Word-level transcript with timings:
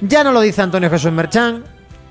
Ya 0.00 0.22
no 0.22 0.32
lo 0.32 0.40
dice 0.40 0.62
Antonio 0.62 0.90
Jesús 0.90 1.10
Merchán, 1.10 1.64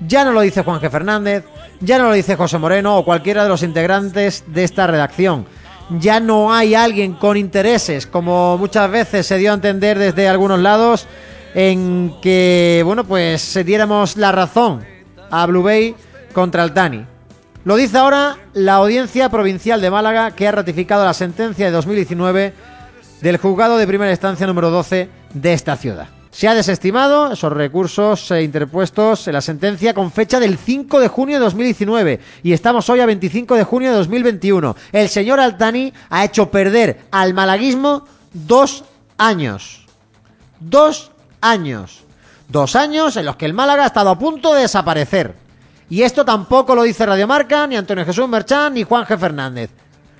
ya 0.06 0.24
no 0.24 0.32
lo 0.32 0.42
dice 0.42 0.62
Juan 0.62 0.80
G. 0.80 0.90
Fernández, 0.90 1.44
ya 1.80 1.98
no 1.98 2.04
lo 2.04 2.12
dice 2.12 2.36
José 2.36 2.58
Moreno 2.58 2.98
o 2.98 3.04
cualquiera 3.04 3.42
de 3.42 3.48
los 3.48 3.62
integrantes 3.62 4.44
de 4.46 4.64
esta 4.64 4.86
redacción. 4.86 5.46
Ya 5.98 6.20
no 6.20 6.52
hay 6.52 6.74
alguien 6.74 7.14
con 7.14 7.38
intereses, 7.38 8.06
como 8.06 8.58
muchas 8.58 8.90
veces 8.90 9.26
se 9.26 9.38
dio 9.38 9.52
a 9.52 9.54
entender 9.54 9.98
desde 9.98 10.28
algunos 10.28 10.60
lados, 10.60 11.06
en 11.54 12.14
que, 12.20 12.82
bueno, 12.84 13.04
pues 13.04 13.40
se 13.40 13.64
diéramos 13.64 14.18
la 14.18 14.32
razón 14.32 14.84
a 15.30 15.46
Blue 15.46 15.62
Bay 15.62 15.94
contra 16.34 16.64
el 16.64 16.72
Tani. 16.72 17.06
Lo 17.64 17.76
dice 17.76 17.96
ahora 17.96 18.36
la 18.52 18.74
Audiencia 18.74 19.30
Provincial 19.30 19.80
de 19.80 19.90
Málaga, 19.90 20.32
que 20.32 20.46
ha 20.46 20.52
ratificado 20.52 21.06
la 21.06 21.14
sentencia 21.14 21.66
de 21.66 21.72
2019 21.72 22.52
del 23.22 23.38
juzgado 23.38 23.78
de 23.78 23.86
primera 23.86 24.10
instancia 24.10 24.46
número 24.46 24.70
12 24.70 25.08
de 25.32 25.52
esta 25.54 25.76
ciudad. 25.76 26.17
Se 26.30 26.46
ha 26.46 26.54
desestimado 26.54 27.32
esos 27.32 27.52
recursos 27.52 28.30
eh, 28.30 28.42
interpuestos 28.42 29.26
en 29.26 29.32
la 29.32 29.40
sentencia 29.40 29.94
con 29.94 30.12
fecha 30.12 30.38
del 30.38 30.58
5 30.58 31.00
de 31.00 31.08
junio 31.08 31.36
de 31.36 31.44
2019 31.44 32.20
y 32.42 32.52
estamos 32.52 32.88
hoy 32.90 33.00
a 33.00 33.06
25 33.06 33.54
de 33.54 33.64
junio 33.64 33.90
de 33.90 33.96
2021. 33.96 34.76
El 34.92 35.08
señor 35.08 35.40
Altani 35.40 35.92
ha 36.10 36.24
hecho 36.24 36.50
perder 36.50 37.06
al 37.10 37.34
malaguismo 37.34 38.04
dos 38.32 38.84
años. 39.16 39.86
Dos 40.60 41.10
años. 41.40 42.04
Dos 42.48 42.76
años 42.76 43.16
en 43.16 43.26
los 43.26 43.36
que 43.36 43.46
el 43.46 43.54
Málaga 43.54 43.84
ha 43.84 43.88
estado 43.88 44.10
a 44.10 44.18
punto 44.18 44.54
de 44.54 44.62
desaparecer. 44.62 45.34
Y 45.90 46.02
esto 46.02 46.24
tampoco 46.24 46.74
lo 46.74 46.82
dice 46.82 47.06
Radiomarca, 47.06 47.66
ni 47.66 47.76
Antonio 47.76 48.04
Jesús 48.04 48.28
Merchán, 48.28 48.74
ni 48.74 48.82
Juan 48.82 49.04
G. 49.04 49.18
Fernández. 49.18 49.70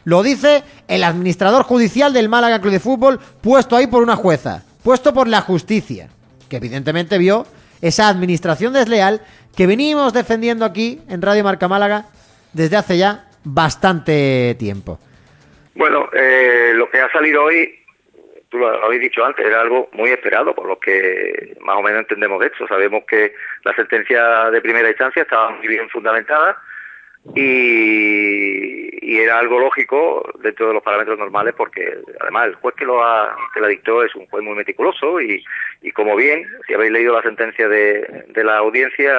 Lo 0.04 0.22
dice 0.22 0.64
el 0.88 1.04
administrador 1.04 1.64
judicial 1.64 2.12
del 2.14 2.30
Málaga 2.30 2.60
Club 2.60 2.72
de 2.72 2.80
Fútbol, 2.80 3.20
puesto 3.42 3.76
ahí 3.76 3.86
por 3.86 4.02
una 4.02 4.16
jueza, 4.16 4.62
puesto 4.82 5.12
por 5.12 5.28
la 5.28 5.40
justicia, 5.40 6.08
que 6.48 6.56
evidentemente 6.56 7.18
vio 7.18 7.46
esa 7.80 8.08
administración 8.08 8.72
desleal 8.72 9.20
que 9.56 9.66
venimos 9.66 10.12
defendiendo 10.12 10.64
aquí 10.64 11.00
en 11.08 11.22
Radio 11.22 11.44
Marca 11.44 11.68
Málaga 11.68 12.06
desde 12.52 12.76
hace 12.76 12.98
ya 12.98 13.26
bastante 13.44 14.56
tiempo. 14.58 14.98
Bueno, 15.74 16.08
eh, 16.12 16.72
lo 16.74 16.90
que 16.90 17.00
ha 17.00 17.10
salido 17.12 17.44
hoy 17.44 17.78
tú 18.48 18.58
lo 18.58 18.68
habéis 18.84 19.02
dicho 19.02 19.24
antes, 19.24 19.44
era 19.44 19.60
algo 19.60 19.88
muy 19.92 20.10
esperado, 20.10 20.54
por 20.54 20.66
lo 20.66 20.78
que 20.78 21.56
más 21.60 21.76
o 21.76 21.82
menos 21.82 22.00
entendemos 22.00 22.40
de 22.40 22.46
esto. 22.46 22.66
Sabemos 22.66 23.04
que 23.04 23.34
la 23.64 23.74
sentencia 23.74 24.50
de 24.50 24.60
primera 24.60 24.88
instancia 24.88 25.22
estaba 25.22 25.50
muy 25.50 25.68
bien 25.68 25.88
fundamentada 25.90 26.56
y, 27.34 28.87
era 29.16 29.38
algo 29.38 29.58
lógico 29.58 30.28
dentro 30.40 30.68
de 30.68 30.74
los 30.74 30.82
parámetros 30.82 31.18
normales 31.18 31.54
porque 31.56 31.98
además 32.20 32.48
el 32.48 32.54
juez 32.56 32.74
que 32.74 32.84
lo 32.84 33.02
ha, 33.02 33.34
que 33.54 33.60
la 33.60 33.68
dictó 33.68 34.02
es 34.02 34.14
un 34.14 34.26
juez 34.26 34.44
muy 34.44 34.54
meticuloso 34.54 35.20
y, 35.20 35.42
y 35.80 35.92
como 35.92 36.14
bien, 36.14 36.46
si 36.66 36.74
habéis 36.74 36.92
leído 36.92 37.14
la 37.14 37.22
sentencia 37.22 37.68
de, 37.68 38.24
de 38.28 38.44
la 38.44 38.58
audiencia, 38.58 39.14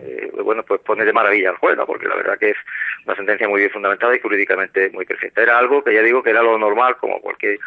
eh, 0.00 0.32
bueno, 0.42 0.64
pues 0.64 0.80
pone 0.80 1.04
de 1.04 1.12
maravilla 1.12 1.50
al 1.50 1.56
juez, 1.56 1.78
porque 1.86 2.08
la 2.08 2.16
verdad 2.16 2.36
que 2.38 2.50
es 2.50 2.56
una 3.06 3.14
sentencia 3.14 3.48
muy 3.48 3.60
bien 3.60 3.70
fundamentada 3.70 4.16
y 4.16 4.20
jurídicamente 4.20 4.90
muy 4.90 5.04
perfecta. 5.04 5.42
Era 5.42 5.56
algo 5.56 5.84
que 5.84 5.94
ya 5.94 6.02
digo 6.02 6.22
que 6.22 6.30
era 6.30 6.42
lo 6.42 6.58
normal, 6.58 6.96
como 6.96 7.20
cualquier 7.20 7.60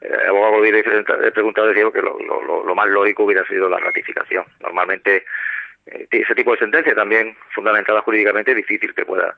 eh, 0.00 0.28
abogado 0.28 0.58
hubiera 0.58 0.82
preguntado, 1.32 1.68
decía 1.68 1.90
que 1.92 2.00
lo, 2.00 2.18
lo, 2.20 2.64
lo, 2.64 2.74
más 2.74 2.88
lógico 2.88 3.24
hubiera 3.24 3.44
sido 3.46 3.68
la 3.68 3.78
ratificación. 3.78 4.44
Normalmente 4.60 5.24
eh, 5.86 6.06
ese 6.10 6.34
tipo 6.34 6.52
de 6.52 6.58
sentencia 6.58 6.94
también 6.94 7.36
fundamentada 7.54 8.00
jurídicamente 8.00 8.52
es 8.52 8.56
difícil 8.56 8.94
que 8.94 9.04
pueda 9.04 9.36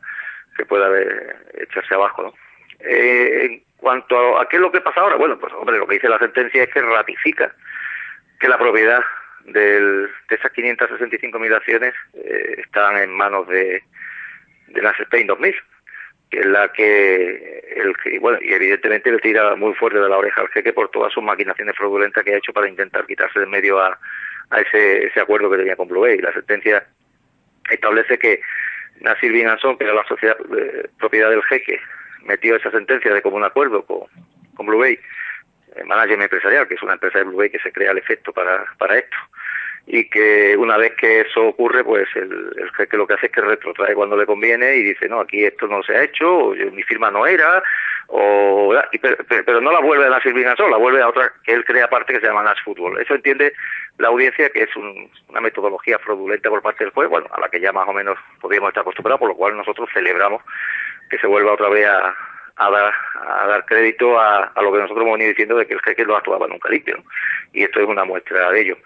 que 0.56 0.66
pueda 0.66 0.88
echarse 1.54 1.94
abajo, 1.94 2.22
¿no? 2.22 2.34
Eh, 2.80 3.44
en 3.44 3.62
cuanto 3.76 4.38
a, 4.38 4.48
qué 4.48 4.56
es 4.56 4.62
lo 4.62 4.72
que 4.72 4.80
pasa 4.80 5.00
ahora, 5.00 5.16
bueno, 5.16 5.38
pues 5.38 5.52
hombre, 5.54 5.78
lo 5.78 5.86
que 5.86 5.94
dice 5.94 6.08
la 6.08 6.18
sentencia 6.18 6.64
es 6.64 6.70
que 6.70 6.80
ratifica 6.80 7.54
que 8.38 8.48
la 8.48 8.58
propiedad 8.58 9.02
del, 9.44 10.10
de 10.28 10.36
esas 10.36 10.52
565.000 10.52 11.54
acciones 11.54 11.94
eh, 12.14 12.56
están 12.58 12.96
en 12.98 13.10
manos 13.10 13.48
de, 13.48 13.82
de 14.68 14.82
las 14.82 14.98
Spain 15.00 15.26
2000 15.26 15.54
que 16.30 16.40
es 16.40 16.46
la 16.46 16.72
que, 16.72 17.62
el 17.76 18.20
bueno, 18.20 18.38
y 18.42 18.52
evidentemente 18.52 19.12
le 19.12 19.18
tira 19.18 19.54
muy 19.54 19.74
fuerte 19.74 20.00
de 20.00 20.08
la 20.08 20.18
oreja 20.18 20.40
al 20.40 20.48
jeque 20.48 20.72
por 20.72 20.90
todas 20.90 21.12
sus 21.12 21.22
maquinaciones 21.22 21.76
fraudulentas 21.76 22.24
que 22.24 22.34
ha 22.34 22.38
hecho 22.38 22.52
para 22.52 22.68
intentar 22.68 23.06
quitarse 23.06 23.38
de 23.38 23.46
medio 23.46 23.78
a, 23.80 23.96
a 24.50 24.60
ese, 24.60 25.06
ese 25.06 25.20
acuerdo 25.20 25.50
que 25.50 25.58
tenía 25.58 25.76
con 25.76 25.86
Blue 25.86 26.00
Bay. 26.00 26.18
La 26.18 26.32
sentencia 26.32 26.84
establece 27.70 28.18
que 28.18 28.40
Nasir 29.00 29.32
Bin 29.32 29.48
que 29.78 29.84
era 29.84 29.94
la 29.94 30.06
sociedad 30.06 30.36
eh, 30.56 30.88
propiedad 30.98 31.30
del 31.30 31.42
jeque, 31.44 31.80
metió 32.22 32.56
esa 32.56 32.70
sentencia 32.70 33.12
de 33.12 33.22
común 33.22 33.44
acuerdo 33.44 33.84
con, 33.84 34.02
con 34.54 34.66
Blue 34.66 34.78
Bay, 34.78 34.98
el 35.76 35.86
management 35.86 36.22
empresarial, 36.22 36.68
que 36.68 36.74
es 36.74 36.82
una 36.82 36.94
empresa 36.94 37.18
de 37.18 37.24
Blue 37.24 37.38
Bay 37.38 37.50
que 37.50 37.58
se 37.58 37.72
crea 37.72 37.92
el 37.92 37.98
efecto 37.98 38.32
para, 38.32 38.64
para 38.78 38.98
esto 38.98 39.16
y 39.86 40.08
que 40.08 40.56
una 40.56 40.76
vez 40.76 40.94
que 40.94 41.20
eso 41.20 41.48
ocurre, 41.48 41.84
pues 41.84 42.08
el, 42.16 42.52
el 42.56 42.70
jeque 42.72 42.96
lo 42.96 43.06
que 43.06 43.14
hace 43.14 43.26
es 43.26 43.32
que 43.32 43.40
retrotrae 43.40 43.94
cuando 43.94 44.16
le 44.16 44.26
conviene 44.26 44.76
y 44.76 44.82
dice, 44.82 45.08
no, 45.08 45.20
aquí 45.20 45.44
esto 45.44 45.66
no 45.66 45.82
se 45.82 45.94
ha 45.94 46.04
hecho, 46.04 46.48
o 46.48 46.54
mi 46.54 46.82
firma 46.82 47.10
no 47.10 47.26
era, 47.26 47.62
o 48.08 48.74
pero, 49.00 49.60
no 49.60 49.72
la 49.72 49.80
vuelve 49.80 50.06
a 50.06 50.10
Nasir 50.10 50.32
Binasol, 50.32 50.70
la 50.70 50.76
vuelve 50.76 51.02
a 51.02 51.08
otra 51.08 51.32
que 51.44 51.52
él 51.52 51.64
crea 51.64 51.86
aparte 51.86 52.12
que 52.12 52.20
se 52.20 52.26
llama 52.26 52.42
Nas 52.42 52.60
Fútbol. 52.62 53.00
Eso 53.00 53.14
entiende 53.14 53.52
la 53.98 54.08
audiencia 54.08 54.50
que 54.50 54.62
es 54.62 54.76
una 54.76 55.40
metodología 55.40 55.98
fraudulenta 55.98 56.48
por 56.48 56.62
parte 56.62 56.84
del 56.84 56.92
juez, 56.92 57.08
bueno, 57.08 57.26
a 57.32 57.40
la 57.40 57.48
que 57.48 57.60
ya 57.60 57.72
más 57.72 57.88
o 57.88 57.92
menos 57.92 58.18
podríamos 58.40 58.68
estar 58.68 58.82
acostumbrados, 58.82 59.20
por 59.20 59.28
lo 59.28 59.36
cual 59.36 59.56
nosotros 59.56 59.88
celebramos 59.92 60.42
que 61.10 61.18
se 61.18 61.26
vuelva 61.26 61.52
otra 61.52 61.68
vez 61.68 61.86
a, 61.86 62.14
a 62.56 62.70
dar, 62.70 62.94
a 63.26 63.46
dar 63.46 63.64
crédito 63.66 64.18
a, 64.18 64.44
a, 64.44 64.62
lo 64.62 64.72
que 64.72 64.78
nosotros 64.78 65.02
hemos 65.02 65.18
venido 65.18 65.30
diciendo 65.30 65.56
de 65.56 65.66
que 65.66 65.74
el 65.74 65.82
jeque 65.82 66.04
no 66.04 66.16
actuaba 66.16 66.46
nunca 66.46 66.68
limpio. 66.68 67.02
Y 67.52 67.62
esto 67.64 67.80
es 67.80 67.86
una 67.86 68.04
muestra 68.04 68.50
de 68.50 68.60
ello. 68.60 68.78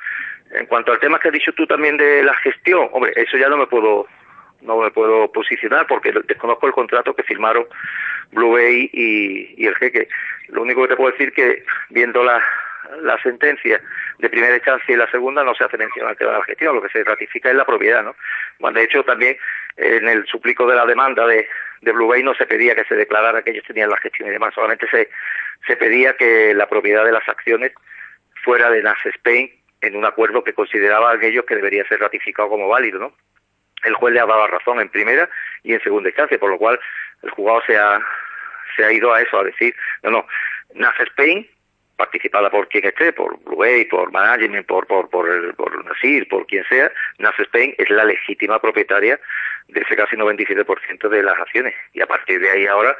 En 0.50 0.66
cuanto 0.66 0.92
al 0.92 1.00
tema 1.00 1.18
que 1.18 1.28
has 1.28 1.34
dicho 1.34 1.52
tú 1.52 1.66
también 1.66 1.96
de 1.96 2.22
la 2.22 2.34
gestión, 2.34 2.88
hombre, 2.92 3.12
eso 3.16 3.36
ya 3.36 3.48
no 3.48 3.56
me 3.56 3.66
puedo 3.66 4.06
no 4.60 4.78
me 4.78 4.90
puedo 4.90 5.30
posicionar 5.30 5.86
porque 5.86 6.12
desconozco 6.26 6.66
el 6.66 6.72
contrato 6.72 7.14
que 7.14 7.22
firmaron 7.22 7.66
Blue 8.32 8.52
Bay 8.52 8.90
y, 8.92 9.66
el 9.66 9.76
jeque. 9.76 10.08
Lo 10.48 10.62
único 10.62 10.82
que 10.82 10.88
te 10.88 10.96
puedo 10.96 11.12
decir 11.12 11.32
que 11.32 11.64
viendo 11.90 12.24
la, 12.24 12.42
la 13.02 13.20
sentencia 13.22 13.80
de 14.18 14.28
primera 14.28 14.56
instancia 14.56 14.94
y 14.94 14.98
la 14.98 15.10
segunda 15.10 15.44
no 15.44 15.54
se 15.54 15.64
hace 15.64 15.78
mención 15.78 16.08
al 16.08 16.16
tema 16.16 16.32
de 16.32 16.38
la 16.38 16.44
gestión, 16.44 16.74
lo 16.74 16.82
que 16.82 16.88
se 16.88 17.04
ratifica 17.04 17.50
es 17.50 17.54
la 17.54 17.64
propiedad, 17.64 18.02
¿no? 18.02 18.16
Bueno, 18.58 18.78
de 18.78 18.84
hecho 18.84 19.04
también 19.04 19.36
en 19.76 20.08
el 20.08 20.26
suplico 20.26 20.66
de 20.66 20.74
la 20.74 20.86
demanda 20.86 21.26
de, 21.26 21.46
de 21.82 21.92
Blue 21.92 22.08
Bay 22.08 22.22
no 22.22 22.34
se 22.34 22.46
pedía 22.46 22.74
que 22.74 22.84
se 22.84 22.96
declarara 22.96 23.42
que 23.42 23.52
ellos 23.52 23.64
tenían 23.66 23.90
la 23.90 23.98
gestión 23.98 24.28
y 24.28 24.32
demás, 24.32 24.54
solamente 24.54 24.88
se, 24.90 25.08
se 25.66 25.76
pedía 25.76 26.16
que 26.16 26.52
la 26.54 26.68
propiedad 26.68 27.04
de 27.04 27.12
las 27.12 27.28
acciones 27.28 27.72
fuera 28.42 28.70
de 28.70 28.82
NAS 28.82 28.98
Spain 29.04 29.50
en 29.80 29.96
un 29.96 30.04
acuerdo 30.04 30.44
que 30.44 30.52
consideraban 30.52 31.22
ellos 31.22 31.44
que 31.44 31.56
debería 31.56 31.86
ser 31.86 32.00
ratificado 32.00 32.48
como 32.48 32.68
válido, 32.68 32.98
¿no? 32.98 33.12
El 33.84 33.94
juez 33.94 34.12
le 34.12 34.20
ha 34.20 34.26
dado 34.26 34.46
razón 34.48 34.80
en 34.80 34.88
primera 34.88 35.28
y 35.62 35.72
en 35.72 35.82
segunda 35.82 36.08
instancia, 36.08 36.38
por 36.38 36.50
lo 36.50 36.58
cual 36.58 36.80
el 37.22 37.30
juzgado 37.30 37.62
se 37.66 37.76
ha, 37.76 38.00
se 38.76 38.84
ha 38.84 38.92
ido 38.92 39.12
a 39.12 39.22
eso, 39.22 39.38
a 39.38 39.44
decir, 39.44 39.74
no, 40.02 40.10
no, 40.10 40.26
NAS 40.74 40.98
Spain, 41.00 41.48
participada 41.96 42.50
por 42.50 42.68
quien 42.68 42.86
esté, 42.86 43.12
por 43.12 43.38
Blue 43.44 43.56
Bay, 43.56 43.84
por 43.84 44.12
Management, 44.12 44.66
por, 44.66 44.86
por, 44.86 45.08
por, 45.10 45.28
el, 45.28 45.54
por 45.54 45.84
Nasir, 45.84 46.28
por 46.28 46.46
quien 46.46 46.64
sea, 46.64 46.90
NAS 47.18 47.38
Spain 47.38 47.74
es 47.78 47.90
la 47.90 48.04
legítima 48.04 48.60
propietaria 48.60 49.20
de 49.68 49.80
ese 49.80 49.96
casi 49.96 50.16
97% 50.16 51.08
de 51.08 51.22
las 51.22 51.38
acciones. 51.38 51.74
Y 51.92 52.00
a 52.00 52.06
partir 52.06 52.40
de 52.40 52.50
ahí 52.50 52.66
ahora, 52.66 52.96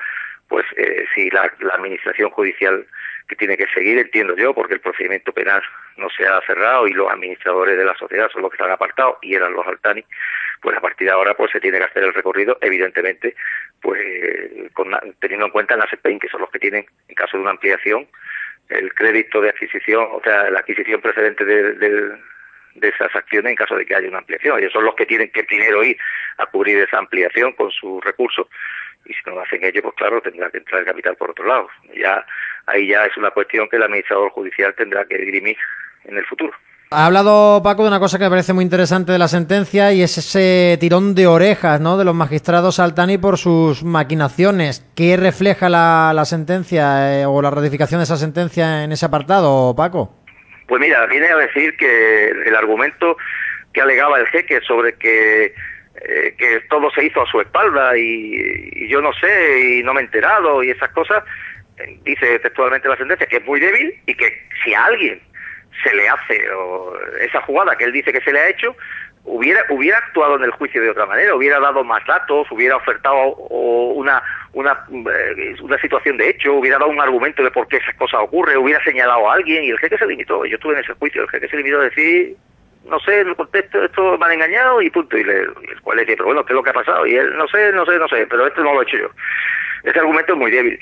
pues 0.48 0.66
eh, 0.76 1.04
si 1.14 1.31
la, 1.31 1.53
la 1.60 1.75
administración 1.75 2.31
judicial 2.31 2.86
que 3.28 3.36
tiene 3.36 3.56
que 3.56 3.66
seguir, 3.75 3.98
entiendo 3.98 4.34
yo, 4.36 4.54
porque 4.54 4.75
el 4.75 4.81
procedimiento 4.81 5.32
penal 5.32 5.62
no 5.98 6.09
se 6.10 6.26
ha 6.26 6.41
cerrado 6.47 6.86
y 6.88 6.92
los 6.94 7.10
administradores 7.10 7.76
de 7.76 7.84
la 7.84 7.94
sociedad 7.94 8.31
son 8.31 8.42
los 8.42 8.50
que 8.50 8.56
están 8.56 8.70
apartados 8.70 9.19
y 9.20 9.34
eran 9.34 9.53
los 9.53 9.66
Altani, 9.66 10.03
pues 10.62 10.76
a 10.76 10.81
partir 10.81 11.06
de 11.06 11.12
ahora 11.12 11.34
pues 11.34 11.50
se 11.53 11.60
tiene 11.60 11.78
que 11.78 11.84
hacer 11.84 12.04
el 12.04 12.14
recorrido, 12.14 12.56
evidentemente, 12.62 13.34
pues 13.82 14.00
con, 14.72 14.97
teniendo 15.20 15.47
en 15.47 15.53
cuenta 15.53 15.76
las 15.76 15.91
SPEIN, 15.91 16.19
que 16.19 16.28
son 16.28 16.41
los 16.41 16.50
que 16.50 16.58
tienen, 16.58 16.87
en 17.08 17.14
caso 17.14 17.37
de 17.37 17.42
una 17.42 17.50
ampliación, 17.50 18.08
el 18.70 18.92
crédito 18.94 19.41
de 19.41 19.50
adquisición, 19.50 20.08
o 20.10 20.20
sea, 20.22 20.50
la 20.50 20.60
adquisición 20.60 21.00
precedente 21.00 21.44
de, 21.44 21.75
de, 21.75 22.19
de 22.75 22.88
esas 22.88 23.14
acciones 23.14 23.50
en 23.50 23.56
caso 23.56 23.76
de 23.76 23.84
que 23.84 23.94
haya 23.94 24.08
una 24.08 24.19
ampliación. 24.19 24.58
Ellos 24.58 24.72
son 24.72 24.84
los 24.84 24.94
que 24.94 25.06
tienen 25.06 25.31
que 25.31 25.44
primero 25.44 25.82
ir 25.84 25.99
a 26.38 26.46
cubrir 26.46 26.78
esa 26.78 26.99
ampliación 26.99 27.52
con 27.52 27.70
sus 27.70 28.02
recursos 28.05 28.46
y 29.08 29.14
si 29.14 29.20
no 29.26 29.34
lo 29.34 29.40
hacen 29.40 29.64
ellos, 29.64 29.82
pues 29.82 29.94
claro, 29.96 30.20
tendrá 30.20 30.50
que 30.50 30.58
entrar 30.58 30.81
el 30.81 30.87
capital 30.87 31.16
por 31.16 31.31
otro 31.31 31.46
lado. 31.46 31.69
Ya 31.96 32.25
ahí 32.66 32.88
ya 32.88 33.06
es 33.06 33.16
una 33.16 33.31
cuestión 33.31 33.69
que 33.69 33.76
el 33.76 33.82
administrador 33.82 34.31
judicial 34.31 34.75
tendrá 34.75 35.05
que 35.06 35.19
dirimir 35.19 35.56
en 36.05 36.19
el 36.19 36.25
futuro. 36.26 36.52
Ha 36.90 37.05
hablado 37.05 37.62
Paco 37.62 37.82
de 37.82 37.88
una 37.88 37.99
cosa 37.99 38.16
que 38.16 38.25
me 38.25 38.31
parece 38.31 38.55
muy 38.55 38.64
interesante 38.64 39.12
de 39.12 39.19
la 39.19 39.28
sentencia 39.28 39.93
y 39.93 40.02
es 40.02 40.16
ese 40.16 40.78
tirón 40.81 41.14
de 41.14 41.26
orejas 41.26 41.82
¿no? 41.82 41.99
de 41.99 42.05
los 42.06 42.14
magistrados 42.14 42.78
Altani 42.81 43.19
por 43.19 43.37
sus 43.37 43.84
maquinaciones. 43.84 44.87
¿Qué 44.96 45.19
refleja 45.19 45.69
la, 45.69 46.12
la 46.14 46.25
sentencia 46.25 47.20
eh, 47.20 47.26
o 47.26 47.43
la 47.43 47.50
ratificación 47.50 48.00
de 48.00 48.05
esa 48.05 48.16
sentencia 48.16 48.84
en 48.84 48.93
ese 48.93 49.05
apartado, 49.05 49.76
Paco? 49.76 50.14
Pues 50.66 50.81
mira, 50.81 51.05
viene 51.06 51.28
a 51.28 51.37
decir 51.37 51.76
que 51.76 52.28
el 52.28 52.56
argumento 52.56 53.19
que 53.75 53.82
alegaba 53.82 54.19
el 54.19 54.26
jeque 54.28 54.60
sobre 54.66 54.94
que 54.94 55.55
eh, 56.02 56.34
que 56.38 56.60
todo 56.68 56.90
se 56.90 57.04
hizo 57.04 57.22
a 57.22 57.30
su 57.30 57.40
espalda 57.40 57.96
y, 57.96 58.88
yo 58.88 59.00
no 59.00 59.12
sé 59.14 59.78
y 59.78 59.82
no 59.82 59.94
me 59.94 60.00
he 60.00 60.04
enterado 60.04 60.62
y 60.62 60.70
esas 60.70 60.90
cosas, 60.90 61.22
eh, 61.78 61.98
dice 62.04 62.38
textualmente 62.38 62.88
la 62.88 62.96
sentencia 62.96 63.26
que 63.26 63.36
es 63.36 63.44
muy 63.44 63.60
débil 63.60 63.94
y 64.06 64.14
que 64.14 64.46
si 64.64 64.74
alguien 64.74 65.20
se 65.82 65.94
le 65.94 66.08
hace 66.08 66.50
o 66.50 66.96
esa 67.20 67.40
jugada 67.42 67.76
que 67.76 67.84
él 67.84 67.92
dice 67.92 68.12
que 68.12 68.20
se 68.20 68.32
le 68.32 68.40
ha 68.40 68.48
hecho, 68.48 68.76
hubiera 69.24 69.64
hubiera 69.68 69.98
actuado 69.98 70.36
en 70.36 70.44
el 70.44 70.50
juicio 70.52 70.82
de 70.82 70.90
otra 70.90 71.06
manera, 71.06 71.34
hubiera 71.34 71.60
dado 71.60 71.84
más 71.84 72.04
datos, 72.06 72.50
hubiera 72.50 72.76
ofertado 72.76 73.34
una 73.34 74.22
una, 74.52 74.72
eh, 74.90 75.54
una 75.60 75.78
situación 75.80 76.16
de 76.16 76.30
hecho, 76.30 76.54
hubiera 76.54 76.78
dado 76.78 76.90
un 76.90 77.00
argumento 77.00 77.42
de 77.42 77.50
por 77.50 77.68
qué 77.68 77.76
esas 77.76 77.94
cosas 77.96 78.20
ocurren, 78.22 78.56
hubiera 78.58 78.82
señalado 78.82 79.30
a 79.30 79.34
alguien 79.34 79.64
y 79.64 79.70
el 79.70 79.78
jefe 79.78 79.98
se 79.98 80.06
limitó. 80.06 80.44
Yo 80.46 80.56
estuve 80.56 80.74
en 80.74 80.80
ese 80.80 80.94
juicio, 80.94 81.22
el 81.22 81.28
jefe 81.28 81.48
se 81.48 81.56
limitó 81.56 81.80
a 81.80 81.84
decir, 81.84 82.36
no 82.88 82.99
sé, 83.00 83.20
el 83.20 83.37
contexto 83.37 83.85
esto 83.85 84.19
me 84.19 84.26
han 84.26 84.32
engañado 84.32 84.81
y 84.82 84.90
punto. 84.90 85.17
Y, 85.17 85.25
le, 85.25 85.40
el 85.40 85.81
cual 85.82 85.96
le 85.96 86.05
dice, 86.05 86.17
pero 86.17 86.26
bueno, 86.26 86.44
¿qué 86.44 86.52
es 86.52 86.56
lo 86.56 86.62
que 86.62 86.70
ha 86.70 86.75
pasado? 86.75 87.06
Y 87.06 87.14
él, 87.14 87.37
no 87.37 87.46
sé, 87.49 87.73
no 87.73 87.85
sé, 87.87 87.99
no 87.99 88.08
sé, 88.08 88.26
pero 88.26 88.46
esto 88.46 88.62
no 88.62 88.75
lo 88.75 88.82
he 88.82 88.85
hecho 88.85 88.99
yo. 88.99 89.11
Ese 89.85 89.99
argumento 89.99 90.32
es 90.32 90.38
muy 90.38 90.50
débil. 90.50 90.79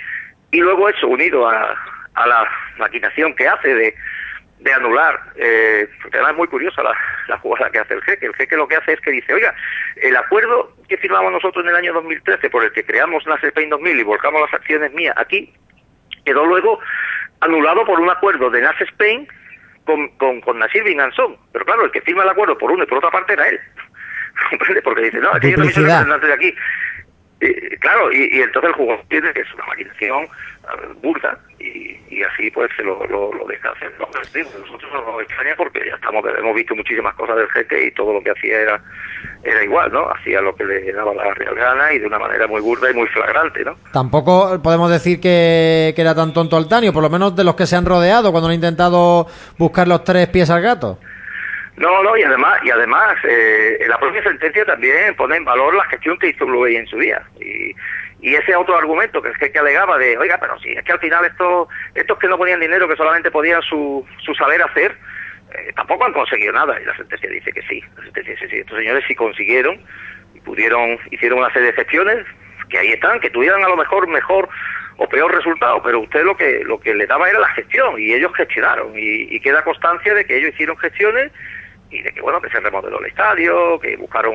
Y 0.52 0.60
luego 0.60 0.88
eso, 0.88 1.08
unido 1.08 1.48
a, 1.48 1.76
a 2.14 2.26
la 2.26 2.48
maquinación 2.78 3.34
que 3.34 3.48
hace 3.48 3.74
de 3.74 4.72
anular, 4.72 5.20
eh, 5.36 5.88
es 6.12 6.36
muy 6.36 6.48
curiosa 6.48 6.82
la, 6.82 6.94
la, 7.28 7.38
jugada 7.38 7.70
que 7.70 7.78
hace 7.78 7.94
el 7.94 8.02
jeque. 8.02 8.26
El 8.26 8.34
jeque 8.34 8.56
lo 8.56 8.66
que 8.66 8.76
hace 8.76 8.94
es 8.94 9.00
que 9.00 9.10
dice, 9.10 9.34
oiga, 9.34 9.54
el 9.96 10.16
acuerdo 10.16 10.72
que 10.88 10.96
firmamos 10.96 11.32
nosotros 11.32 11.64
en 11.64 11.70
el 11.70 11.76
año 11.76 11.92
2013 11.92 12.50
por 12.50 12.64
el 12.64 12.72
que 12.72 12.84
creamos 12.84 13.26
Nasser 13.26 13.48
Spain 13.48 13.70
2000 13.70 14.00
y 14.00 14.02
volcamos 14.02 14.40
las 14.40 14.54
acciones 14.54 14.92
mías 14.92 15.14
aquí, 15.18 15.52
quedó 16.24 16.46
luego 16.46 16.80
anulado 17.40 17.84
por 17.84 18.00
un 18.00 18.10
acuerdo 18.10 18.50
de 18.50 18.62
Nasser 18.62 18.88
Spain 18.88 19.28
con, 19.86 20.08
con, 20.18 20.40
con 20.42 20.58
Nasir 20.58 20.84
Bin 20.84 21.00
Pero 21.52 21.64
claro, 21.64 21.84
el 21.84 21.90
que 21.92 22.02
firma 22.02 22.24
el 22.24 22.28
acuerdo 22.28 22.58
por 22.58 22.70
una 22.70 22.84
y 22.84 22.86
por 22.86 22.98
otra 22.98 23.10
parte 23.10 23.32
era 23.32 23.48
él. 23.48 23.58
¿Comprende? 24.50 24.82
Porque 24.82 25.02
dice, 25.02 25.18
no, 25.18 25.30
aquí 25.32 25.50
yo 25.50 25.56
también 25.56 25.74
soy 25.74 25.84
representante 25.84 26.26
de 26.26 26.32
aquí. 26.34 26.54
Eh, 27.40 27.76
claro, 27.80 28.12
y, 28.12 28.36
y, 28.36 28.40
entonces 28.40 28.70
el 28.70 28.76
jugador 28.76 29.04
tiene 29.08 29.32
que 29.32 29.42
es 29.42 29.54
una 29.54 29.66
maquinación 29.66 30.26
burda 31.02 31.38
y, 31.58 31.96
y, 32.08 32.22
así 32.22 32.50
pues 32.50 32.70
se 32.76 32.82
lo, 32.82 33.06
lo, 33.06 33.32
lo 33.32 33.46
deja 33.46 33.70
hacer. 33.70 33.92
No, 33.98 34.06
nosotros 34.06 34.92
nos 34.92 35.22
extraña 35.22 35.54
porque 35.54 35.86
ya 35.86 35.94
estamos 35.94 36.24
hemos 36.36 36.54
visto 36.54 36.74
muchísimas 36.74 37.14
cosas 37.14 37.36
del 37.36 37.48
jeque 37.50 37.86
y 37.86 37.90
todo 37.92 38.14
lo 38.14 38.22
que 38.22 38.30
hacía 38.30 38.60
era 38.60 38.82
era 39.44 39.62
igual, 39.62 39.92
¿no? 39.92 40.10
Hacía 40.10 40.40
lo 40.40 40.54
que 40.54 40.64
le 40.64 40.92
daba 40.92 41.14
la 41.14 41.34
real 41.34 41.54
gana 41.54 41.92
y 41.92 41.98
de 41.98 42.06
una 42.06 42.18
manera 42.18 42.46
muy 42.46 42.60
burda 42.60 42.90
y 42.90 42.94
muy 42.94 43.06
flagrante, 43.08 43.64
¿no? 43.64 43.76
Tampoco 43.92 44.60
podemos 44.62 44.90
decir 44.90 45.20
que, 45.20 45.92
que 45.94 46.02
era 46.02 46.14
tan 46.14 46.32
tonto 46.32 46.56
Altanio, 46.56 46.92
por 46.92 47.02
lo 47.02 47.10
menos 47.10 47.36
de 47.36 47.44
los 47.44 47.54
que 47.54 47.66
se 47.66 47.76
han 47.76 47.86
rodeado 47.86 48.32
cuando 48.32 48.48
han 48.48 48.54
intentado 48.54 49.26
buscar 49.58 49.88
los 49.88 50.04
tres 50.04 50.28
pies 50.28 50.50
al 50.50 50.62
gato. 50.62 50.98
No, 51.76 52.02
no, 52.02 52.16
y 52.16 52.22
además, 52.22 52.58
y 52.64 52.70
además 52.70 53.16
eh, 53.24 53.84
la 53.86 53.98
propia 53.98 54.22
sentencia 54.22 54.64
también 54.64 55.14
pone 55.14 55.36
en 55.36 55.44
valor 55.44 55.74
la 55.74 55.84
gestión 55.84 56.18
que 56.18 56.30
hizo 56.30 56.46
Blue 56.46 56.66
en 56.66 56.86
su 56.86 56.98
día. 56.98 57.22
Y, 57.38 57.74
y 58.20 58.34
ese 58.34 58.56
otro 58.56 58.76
argumento 58.76 59.20
que 59.20 59.28
es 59.28 59.38
que, 59.38 59.52
que 59.52 59.58
alegaba 59.58 59.98
de, 59.98 60.16
oiga, 60.16 60.38
pero 60.40 60.58
si 60.58 60.70
es 60.70 60.82
que 60.82 60.92
al 60.92 60.98
final 60.98 61.24
estos, 61.26 61.68
estos 61.94 62.18
que 62.18 62.28
no 62.28 62.38
ponían 62.38 62.60
dinero, 62.60 62.88
que 62.88 62.96
solamente 62.96 63.30
podían 63.30 63.60
su, 63.62 64.06
su 64.24 64.34
saber 64.34 64.62
hacer, 64.62 64.96
eh, 65.58 65.72
tampoco 65.74 66.04
han 66.04 66.12
conseguido 66.12 66.52
nada. 66.52 66.80
Y 66.80 66.84
la 66.84 66.96
sentencia 66.96 67.28
dice 67.30 67.52
que 67.52 67.62
sí. 67.62 67.82
La 67.96 68.04
sentencia 68.04 68.34
dice 68.34 68.48
sí. 68.48 68.56
Estos 68.58 68.78
señores 68.78 69.04
sí 69.06 69.14
consiguieron 69.14 69.80
y 70.34 70.40
pudieron, 70.40 70.98
hicieron 71.10 71.38
una 71.38 71.52
serie 71.52 71.68
de 71.68 71.74
gestiones 71.74 72.26
que 72.68 72.78
ahí 72.78 72.92
están, 72.92 73.20
que 73.20 73.30
tuvieran 73.30 73.62
a 73.64 73.68
lo 73.68 73.76
mejor 73.76 74.08
mejor 74.08 74.48
o 74.98 75.08
peor 75.08 75.34
resultado, 75.34 75.82
pero 75.82 76.00
usted 76.00 76.24
lo 76.24 76.36
que 76.36 76.64
lo 76.64 76.80
que 76.80 76.94
le 76.94 77.06
daba 77.06 77.28
era 77.28 77.38
la 77.38 77.48
gestión 77.48 78.00
y 78.00 78.14
ellos 78.14 78.32
gestionaron 78.34 78.92
y, 78.96 79.38
queda 79.40 79.62
constancia 79.62 80.14
de 80.14 80.24
que 80.24 80.38
ellos 80.38 80.54
hicieron 80.54 80.76
gestiones 80.78 81.30
y 81.90 82.02
de 82.02 82.12
que 82.12 82.20
bueno 82.20 82.40
que 82.40 82.48
se 82.48 82.60
remodeló 82.60 82.98
el 83.00 83.06
estadio, 83.06 83.78
que 83.78 83.96
buscaron 83.96 84.34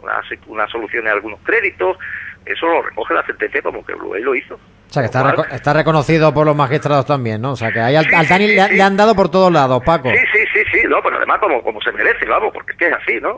una, 0.00 0.22
una 0.46 0.68
solución 0.68 1.06
en 1.06 1.14
algunos 1.14 1.40
créditos, 1.40 1.96
eso 2.44 2.66
lo 2.66 2.82
recoge 2.82 3.14
la 3.14 3.26
sentencia 3.26 3.62
como 3.62 3.84
que 3.84 3.94
Blue 3.94 4.14
lo 4.14 4.34
hizo. 4.34 4.60
O 4.88 4.92
sea, 4.92 5.02
que 5.02 5.06
está, 5.06 5.22
reco 5.22 5.44
está, 5.50 5.72
reconocido 5.74 6.32
por 6.32 6.46
los 6.46 6.56
magistrados 6.56 7.04
también, 7.04 7.42
¿no? 7.42 7.52
O 7.52 7.56
sea, 7.56 7.70
que 7.70 7.78
ahí 7.78 7.94
al, 7.94 8.06
sí, 8.06 8.14
al 8.14 8.26
Dani 8.26 8.48
sí, 8.48 8.54
le, 8.54 8.68
sí. 8.68 8.74
le, 8.76 8.82
han 8.82 8.96
dado 8.96 9.14
por 9.14 9.30
todos 9.30 9.52
lados, 9.52 9.82
Paco. 9.84 10.08
Sí, 10.10 10.16
sí, 10.32 10.38
sí, 10.54 10.62
sí, 10.72 10.88
no, 10.88 11.02
pero 11.02 11.18
además 11.18 11.38
como, 11.40 11.62
como 11.62 11.78
se 11.82 11.92
merece, 11.92 12.24
vamos, 12.24 12.52
porque 12.54 12.72
es 12.72 12.78
que 12.78 12.86
es 12.86 12.92
así, 12.94 13.20
¿no? 13.20 13.30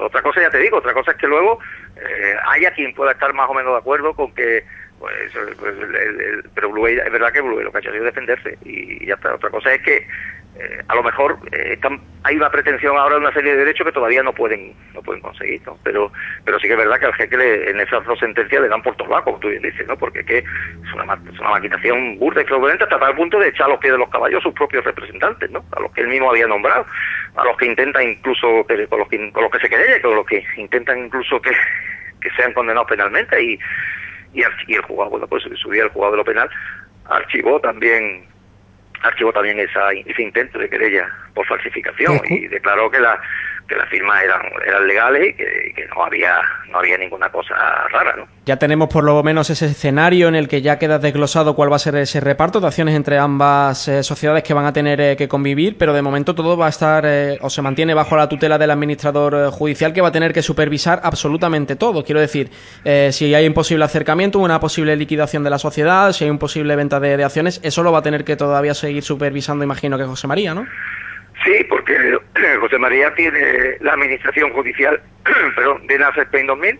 Otra 0.00 0.22
cosa 0.22 0.40
ya 0.40 0.50
te 0.50 0.58
digo, 0.58 0.78
otra 0.78 0.92
cosa 0.92 1.10
es 1.10 1.16
que 1.16 1.26
luego 1.26 1.58
eh, 1.96 2.34
haya 2.52 2.70
quien 2.72 2.94
pueda 2.94 3.10
estar 3.12 3.32
más 3.34 3.50
o 3.50 3.54
menos 3.54 3.72
de 3.72 3.78
acuerdo 3.78 4.14
con 4.14 4.32
que 4.32 4.64
pues, 5.02 5.56
pues 5.58 5.74
el, 5.76 6.44
pero 6.54 6.70
Blue 6.70 6.86
es 6.86 7.10
verdad 7.10 7.32
que 7.32 7.40
Blue 7.40 7.60
lo 7.60 7.72
que 7.72 7.78
ha 7.78 7.80
hecho 7.80 7.92
es 7.92 8.04
defenderse 8.04 8.56
y 8.64 9.04
ya 9.04 9.14
está. 9.14 9.34
Otra 9.34 9.50
cosa 9.50 9.74
es 9.74 9.82
que 9.82 9.96
eh, 9.96 10.80
a 10.86 10.94
lo 10.94 11.02
mejor 11.02 11.38
eh, 11.50 11.76
hay 12.22 12.36
una 12.36 12.50
pretensión 12.50 12.96
ahora 12.96 13.16
de 13.16 13.22
una 13.22 13.32
serie 13.32 13.50
de 13.50 13.58
derechos 13.58 13.84
que 13.84 13.92
todavía 13.92 14.22
no 14.22 14.32
pueden 14.32 14.76
no 14.94 15.02
pueden 15.02 15.20
conseguir, 15.20 15.60
¿no? 15.66 15.76
Pero 15.82 16.12
pero 16.44 16.60
sí 16.60 16.68
que 16.68 16.74
es 16.74 16.78
verdad 16.78 17.00
que 17.00 17.06
al 17.06 17.14
jeque 17.14 17.36
le, 17.36 17.70
en 17.70 17.80
esas 17.80 18.04
dos 18.04 18.16
sentencias 18.20 18.62
le 18.62 18.68
dan 18.68 18.80
por 18.80 18.94
todos 18.94 19.22
como 19.22 19.40
tú 19.40 19.48
bien 19.48 19.62
dices, 19.62 19.88
¿no? 19.88 19.96
Porque 19.96 20.24
que 20.24 20.38
es 20.38 20.92
una, 20.94 21.14
es 21.14 21.40
una 21.40 21.50
maquinación 21.50 22.20
burda 22.20 22.42
y 22.42 22.44
fraudulenta 22.44 22.84
hasta 22.84 23.00
tal 23.00 23.16
punto 23.16 23.40
de 23.40 23.48
echar 23.48 23.68
los 23.68 23.80
pies 23.80 23.94
de 23.94 23.98
los 23.98 24.08
caballos 24.08 24.38
a 24.38 24.42
sus 24.42 24.54
propios 24.54 24.84
representantes, 24.84 25.50
¿no? 25.50 25.64
A 25.72 25.80
los 25.80 25.90
que 25.94 26.02
él 26.02 26.08
mismo 26.08 26.30
había 26.30 26.46
nombrado, 26.46 26.86
a 27.34 27.44
los 27.44 27.56
que 27.56 27.66
intentan 27.66 28.08
incluso, 28.08 28.64
que, 28.68 28.86
con, 28.86 29.00
los 29.00 29.08
que, 29.08 29.32
con 29.32 29.42
los 29.42 29.50
que 29.50 29.58
se 29.58 29.68
querella, 29.68 30.00
con 30.00 30.14
los 30.14 30.26
que 30.26 30.44
intentan 30.58 31.06
incluso 31.06 31.42
que, 31.42 31.50
que 32.20 32.30
sean 32.36 32.52
condenados 32.52 32.88
penalmente 32.88 33.42
y, 33.42 33.58
y, 34.32 34.40
y 34.40 34.74
el 34.74 34.82
juzgado, 34.82 35.10
bueno, 35.10 35.26
pues 35.26 35.42
subía 35.56 35.84
el 35.84 35.88
juzgado 35.90 36.12
de 36.12 36.18
lo 36.18 36.24
penal, 36.24 36.50
archivó 37.06 37.60
también 37.60 38.26
archivó 39.02 39.32
también 39.32 39.58
esa, 39.58 39.90
ese 39.92 40.22
intento 40.22 40.58
de 40.58 40.70
querella 40.70 41.08
por 41.34 41.46
falsificación 41.46 42.20
y 42.28 42.46
declaró 42.46 42.90
que 42.90 43.00
la 43.00 43.20
que 43.68 43.76
las 43.76 43.88
firmas 43.88 44.22
eran, 44.22 44.42
eran 44.66 44.86
legales 44.86 45.28
y 45.28 45.34
que, 45.34 45.72
que, 45.74 45.86
no 45.88 46.04
había 46.04 46.40
no 46.70 46.78
había 46.78 46.96
ninguna 46.98 47.28
cosa 47.30 47.54
rara, 47.90 48.16
¿no? 48.16 48.26
Ya 48.44 48.56
tenemos 48.56 48.88
por 48.88 49.04
lo 49.04 49.22
menos 49.22 49.50
ese 49.50 49.66
escenario 49.66 50.28
en 50.28 50.34
el 50.34 50.48
que 50.48 50.62
ya 50.62 50.78
queda 50.78 50.98
desglosado 50.98 51.54
cuál 51.54 51.70
va 51.70 51.76
a 51.76 51.78
ser 51.78 51.94
ese 51.96 52.20
reparto 52.20 52.60
de 52.60 52.66
acciones 52.66 52.94
entre 52.96 53.18
ambas 53.18 53.86
eh, 53.88 54.02
sociedades 54.02 54.42
que 54.42 54.54
van 54.54 54.64
a 54.64 54.72
tener 54.72 55.00
eh, 55.00 55.16
que 55.16 55.28
convivir, 55.28 55.76
pero 55.78 55.92
de 55.92 56.02
momento 56.02 56.34
todo 56.34 56.56
va 56.56 56.66
a 56.66 56.70
estar 56.70 57.04
eh, 57.06 57.38
o 57.40 57.50
se 57.50 57.62
mantiene 57.62 57.94
bajo 57.94 58.16
la 58.16 58.28
tutela 58.28 58.58
del 58.58 58.70
administrador 58.70 59.34
eh, 59.34 59.50
judicial 59.50 59.92
que 59.92 60.00
va 60.00 60.08
a 60.08 60.12
tener 60.12 60.32
que 60.32 60.42
supervisar 60.42 61.00
absolutamente 61.02 61.76
todo. 61.76 62.04
Quiero 62.04 62.20
decir, 62.20 62.50
eh, 62.84 63.10
si 63.12 63.34
hay 63.34 63.46
un 63.46 63.54
posible 63.54 63.84
acercamiento, 63.84 64.38
una 64.38 64.60
posible 64.60 64.96
liquidación 64.96 65.44
de 65.44 65.50
la 65.50 65.58
sociedad, 65.58 66.12
si 66.12 66.24
hay 66.24 66.30
un 66.30 66.38
posible 66.38 66.74
venta 66.76 67.00
de, 67.00 67.16
de 67.16 67.24
acciones, 67.24 67.60
eso 67.62 67.82
lo 67.82 67.92
va 67.92 67.98
a 67.98 68.02
tener 68.02 68.24
que 68.24 68.36
todavía 68.36 68.74
seguir 68.74 69.02
supervisando, 69.02 69.64
imagino 69.64 69.98
que 69.98 70.04
José 70.04 70.26
María, 70.26 70.54
¿no? 70.54 70.66
Sí, 71.44 71.64
porque 71.68 72.18
José 72.60 72.78
María 72.78 73.14
tiene 73.14 73.76
la 73.80 73.92
administración 73.92 74.52
judicial 74.52 75.00
perdón, 75.56 75.86
de 75.86 75.98
NAS 75.98 76.16
Spain 76.16 76.46
2000 76.46 76.78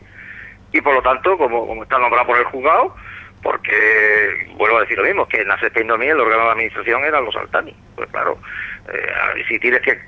y 0.72 0.80
por 0.80 0.94
lo 0.94 1.02
tanto, 1.02 1.36
como, 1.36 1.66
como 1.66 1.82
está 1.82 1.98
nombrado 1.98 2.26
por 2.26 2.38
el 2.38 2.44
juzgado, 2.44 2.94
porque 3.42 4.46
vuelvo 4.54 4.78
a 4.78 4.80
decir 4.82 4.96
lo 4.96 5.04
mismo, 5.04 5.28
que 5.28 5.42
en 5.42 5.50
Spain 5.50 5.86
2000 5.86 6.10
el 6.10 6.20
órgano 6.20 6.44
de 6.44 6.50
administración 6.52 7.04
eran 7.04 7.24
los 7.24 7.36
Altani. 7.36 7.76
Pues 7.96 8.08
claro, 8.10 8.38
eh, 8.92 9.44
si 9.48 9.58
tienes 9.58 9.80
que 9.80 9.98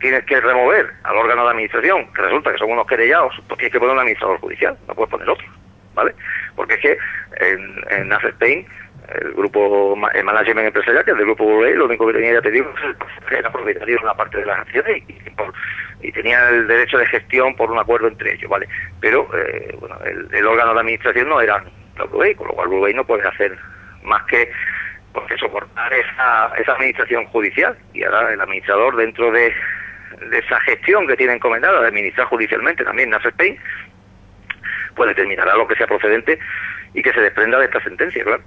tienes 0.00 0.24
que 0.24 0.40
remover 0.40 0.92
al 1.02 1.16
órgano 1.16 1.44
de 1.44 1.50
administración, 1.50 2.12
que 2.12 2.22
resulta 2.22 2.52
que 2.52 2.58
son 2.58 2.70
unos 2.70 2.86
querellados, 2.86 3.34
pues 3.48 3.58
tienes 3.58 3.72
que 3.72 3.80
poner 3.80 3.94
un 3.94 4.00
administrador 4.00 4.38
judicial, 4.38 4.78
no 4.86 4.94
puedes 4.94 5.10
poner 5.10 5.28
otro, 5.28 5.46
¿vale? 5.94 6.14
Porque 6.54 6.74
es 6.74 6.80
que 6.80 6.98
en, 7.40 7.84
en 7.90 8.12
Spain 8.12 8.66
el 9.20 9.32
grupo 9.32 9.96
el 10.14 10.24
management 10.24 10.68
empresarial 10.68 11.04
que 11.04 11.10
es 11.10 11.16
del 11.16 11.26
grupo 11.26 11.44
Burley, 11.44 11.74
lo 11.74 11.86
único 11.86 12.06
que 12.06 12.14
tenía 12.14 12.34
ya 12.34 12.42
te 12.42 12.50
digo 12.50 12.72
era 13.30 13.50
propietario 13.50 13.96
de 13.96 14.02
una 14.02 14.14
parte 14.14 14.38
de 14.38 14.46
las 14.46 14.60
acciones 14.60 15.02
y, 15.06 15.30
por, 15.30 15.52
y, 16.00 16.10
tenía 16.12 16.48
el 16.48 16.66
derecho 16.66 16.98
de 16.98 17.06
gestión 17.06 17.54
por 17.54 17.70
un 17.70 17.78
acuerdo 17.78 18.08
entre 18.08 18.34
ellos 18.34 18.50
vale 18.50 18.68
pero 19.00 19.28
eh, 19.36 19.76
bueno 19.78 19.98
el, 20.04 20.46
órgano 20.46 20.74
de 20.74 20.80
administración 20.80 21.28
no 21.28 21.40
era 21.40 21.62
el 21.98 22.08
Burley, 22.08 22.34
con 22.34 22.48
lo 22.48 22.54
cual 22.54 22.68
Burley 22.68 22.94
no 22.94 23.04
puede 23.04 23.26
hacer 23.26 23.56
más 24.02 24.22
que 24.24 24.50
porque 25.14 25.38
soportar 25.38 25.92
esa, 25.92 26.52
esa 26.58 26.72
administración 26.72 27.24
judicial. 27.26 27.78
Y 27.94 28.02
ahora 28.02 28.32
el 28.32 28.40
administrador 28.40 28.96
dentro 28.96 29.30
de, 29.30 29.54
de 30.28 30.38
esa 30.38 30.60
gestión 30.60 31.06
que 31.06 31.16
tiene 31.16 31.34
encomendada 31.34 31.80
de 31.80 31.88
administrar 31.88 32.26
judicialmente 32.26 32.84
también 32.84 33.10
Nasser 33.10 33.30
Spain 33.30 33.56
pues 34.96 35.08
determinará 35.08 35.56
lo 35.56 35.66
que 35.66 35.74
sea 35.76 35.86
procedente 35.86 36.38
y 36.92 37.02
que 37.02 37.12
se 37.12 37.20
desprenda 37.20 37.58
de 37.58 37.64
esta 37.64 37.82
sentencia 37.82 38.22
claro 38.22 38.42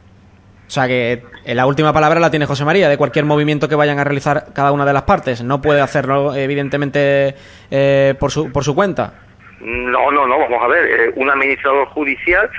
o 0.68 0.70
sea 0.70 0.86
que 0.86 1.24
la 1.46 1.66
última 1.66 1.94
palabra 1.94 2.20
la 2.20 2.30
tiene 2.30 2.46
José 2.46 2.66
María, 2.66 2.90
de 2.90 2.98
cualquier 2.98 3.24
movimiento 3.24 3.70
que 3.70 3.76
vayan 3.76 4.00
a 4.00 4.04
realizar 4.04 4.48
cada 4.54 4.74
una 4.74 4.86
de 4.86 4.92
las 4.92 5.04
partes. 5.04 5.42
No 5.42 5.62
puede 5.62 5.80
hacerlo, 5.80 6.36
evidentemente, 6.36 7.36
eh, 7.72 8.16
por, 8.20 8.32
su, 8.32 8.52
por 8.52 8.66
su 8.66 8.76
cuenta. 8.76 9.14
No, 9.62 10.12
no, 10.12 10.28
no, 10.28 10.40
vamos 10.40 10.62
a 10.62 10.68
ver. 10.68 10.86
Eh, 10.86 11.14
un 11.16 11.30
administrador 11.30 11.88
judicial 11.88 12.50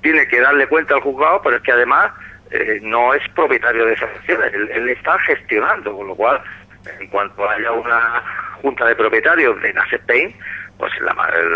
tiene 0.00 0.26
que 0.28 0.40
darle 0.40 0.66
cuenta 0.66 0.94
al 0.94 1.02
juzgado, 1.02 1.42
pero 1.42 1.56
es 1.56 1.62
que 1.62 1.72
además 1.72 2.10
eh, 2.50 2.80
no 2.82 3.12
es 3.12 3.22
propietario 3.34 3.84
de 3.84 3.92
esas 3.92 4.10
acciones. 4.16 4.52
Él, 4.54 4.70
él, 4.72 4.88
está 4.88 5.18
gestionando, 5.20 5.94
con 5.94 6.08
lo 6.08 6.14
cual, 6.14 6.40
en 7.00 7.08
cuanto 7.08 7.48
haya 7.48 7.70
una 7.72 8.22
junta 8.62 8.86
de 8.86 8.96
propietarios 8.96 9.60
de 9.60 9.74
Nas 9.74 9.92
Spain, 9.92 10.34
pues 10.82 10.92
la, 11.00 11.14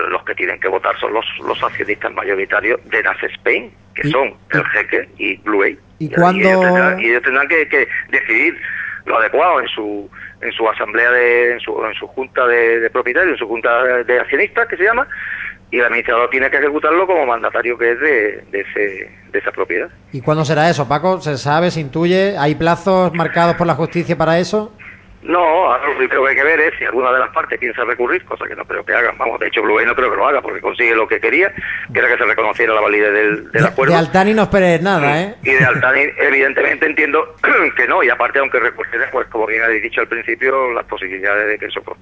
los 0.09 0.23
que 0.23 0.37
tienen 0.37 0.61
que 0.61 0.68
votar 0.68 0.97
son 1.00 1.12
los, 1.12 1.26
los 1.45 1.61
accionistas 1.61 2.12
mayoritarios 2.12 2.78
de 2.85 3.02
Nas 3.02 3.21
Spain, 3.21 3.73
que 3.92 4.09
son 4.09 4.35
el 4.50 4.64
jeque 4.66 5.09
y 5.18 5.37
Blue 5.38 5.76
¿Y, 5.99 6.09
cuando... 6.11 6.38
y 6.38 6.47
ellos 6.47 6.61
tendrán, 6.61 7.00
y 7.00 7.06
ellos 7.06 7.23
tendrán 7.25 7.49
que, 7.49 7.68
que, 7.68 7.88
decidir 8.11 8.56
lo 9.04 9.18
adecuado 9.18 9.61
en 9.62 9.66
su 9.66 10.09
en 10.42 10.52
su 10.52 10.68
asamblea 10.68 11.11
de 11.11 11.54
en 11.54 11.59
su, 11.59 11.85
en 11.85 11.95
su 11.95 12.06
junta 12.06 12.47
de, 12.47 12.78
de, 12.78 12.88
propietarios, 12.88 13.33
en 13.33 13.38
su 13.38 13.49
junta 13.49 14.04
de 14.04 14.21
accionistas 14.21 14.68
que 14.68 14.76
se 14.76 14.85
llama 14.85 15.09
y 15.73 15.78
el 15.78 15.87
administrador 15.87 16.30
tiene 16.30 16.49
que 16.49 16.59
ejecutarlo 16.59 17.04
como 17.09 17.26
mandatario 17.26 17.76
que 17.76 17.90
es 17.90 17.99
de, 17.99 18.45
de, 18.52 18.61
ese, 18.61 19.11
de 19.33 19.38
esa 19.40 19.50
propiedad. 19.50 19.88
¿Y 20.12 20.21
cuándo 20.21 20.45
será 20.45 20.71
eso, 20.71 20.87
Paco? 20.87 21.21
¿Se 21.21 21.37
sabe, 21.37 21.73
se 21.73 21.80
intuye? 21.80 22.38
¿Hay 22.38 22.54
plazos 22.54 23.12
marcados 23.12 23.56
por 23.56 23.66
la 23.66 23.75
justicia 23.75 24.16
para 24.16 24.38
eso? 24.38 24.73
No, 25.26 25.40
ahora 25.73 25.88
lo 25.88 26.09
que 26.09 26.30
hay 26.30 26.37
que 26.37 26.45
ver 26.45 26.61
es 26.61 26.78
si 26.78 26.85
alguna 26.85 27.12
de 27.12 27.18
las 27.18 27.30
partes 27.30 27.59
piensa 27.59 27.85
recurrir, 27.85 28.25
cosa 28.25 28.47
que 28.47 28.54
no 28.54 28.64
creo 28.64 28.85
que 28.85 28.95
hagan. 28.95 29.18
Vamos, 29.18 29.40
de 29.40 29.49
hecho, 29.49 29.61
Blue 29.62 29.85
no 29.85 29.95
creo 29.95 30.11
que 30.11 30.16
lo 30.16 30.26
haga 30.26 30.40
porque 30.40 30.61
consigue 30.61 30.95
lo 30.95 31.09
que 31.09 31.21
quería, 31.21 31.52
que 31.92 31.99
era 31.99 32.09
que 32.09 32.16
se 32.16 32.25
reconociera 32.25 32.75
la 32.75 32.80
validez 32.80 33.12
del, 33.52 33.66
acuerdo. 33.66 33.92
De 33.92 33.99
Altani 33.99 34.35
no 34.35 34.42
esperes 34.42 34.80
nada, 34.83 35.23
¿eh? 35.23 35.35
Y 35.42 35.50
de 35.50 35.64
Altani, 35.64 36.02
evidentemente, 36.18 36.87
entiendo 36.87 37.35
que 37.76 37.88
no. 37.88 38.04
Y 38.04 38.11
aparte, 38.11 38.38
aunque 38.38 38.61
recurriera, 38.61 39.09
pues 39.11 39.26
como 39.28 39.47
bien 39.47 39.62
habéis 39.62 39.83
dicho 39.83 40.00
al 40.00 40.09
principio, 40.09 40.73
las 40.73 40.85
posibilidades 40.85 41.49
de 41.49 41.59
que 41.59 41.66
eso 41.66 41.83
pues, 41.83 41.99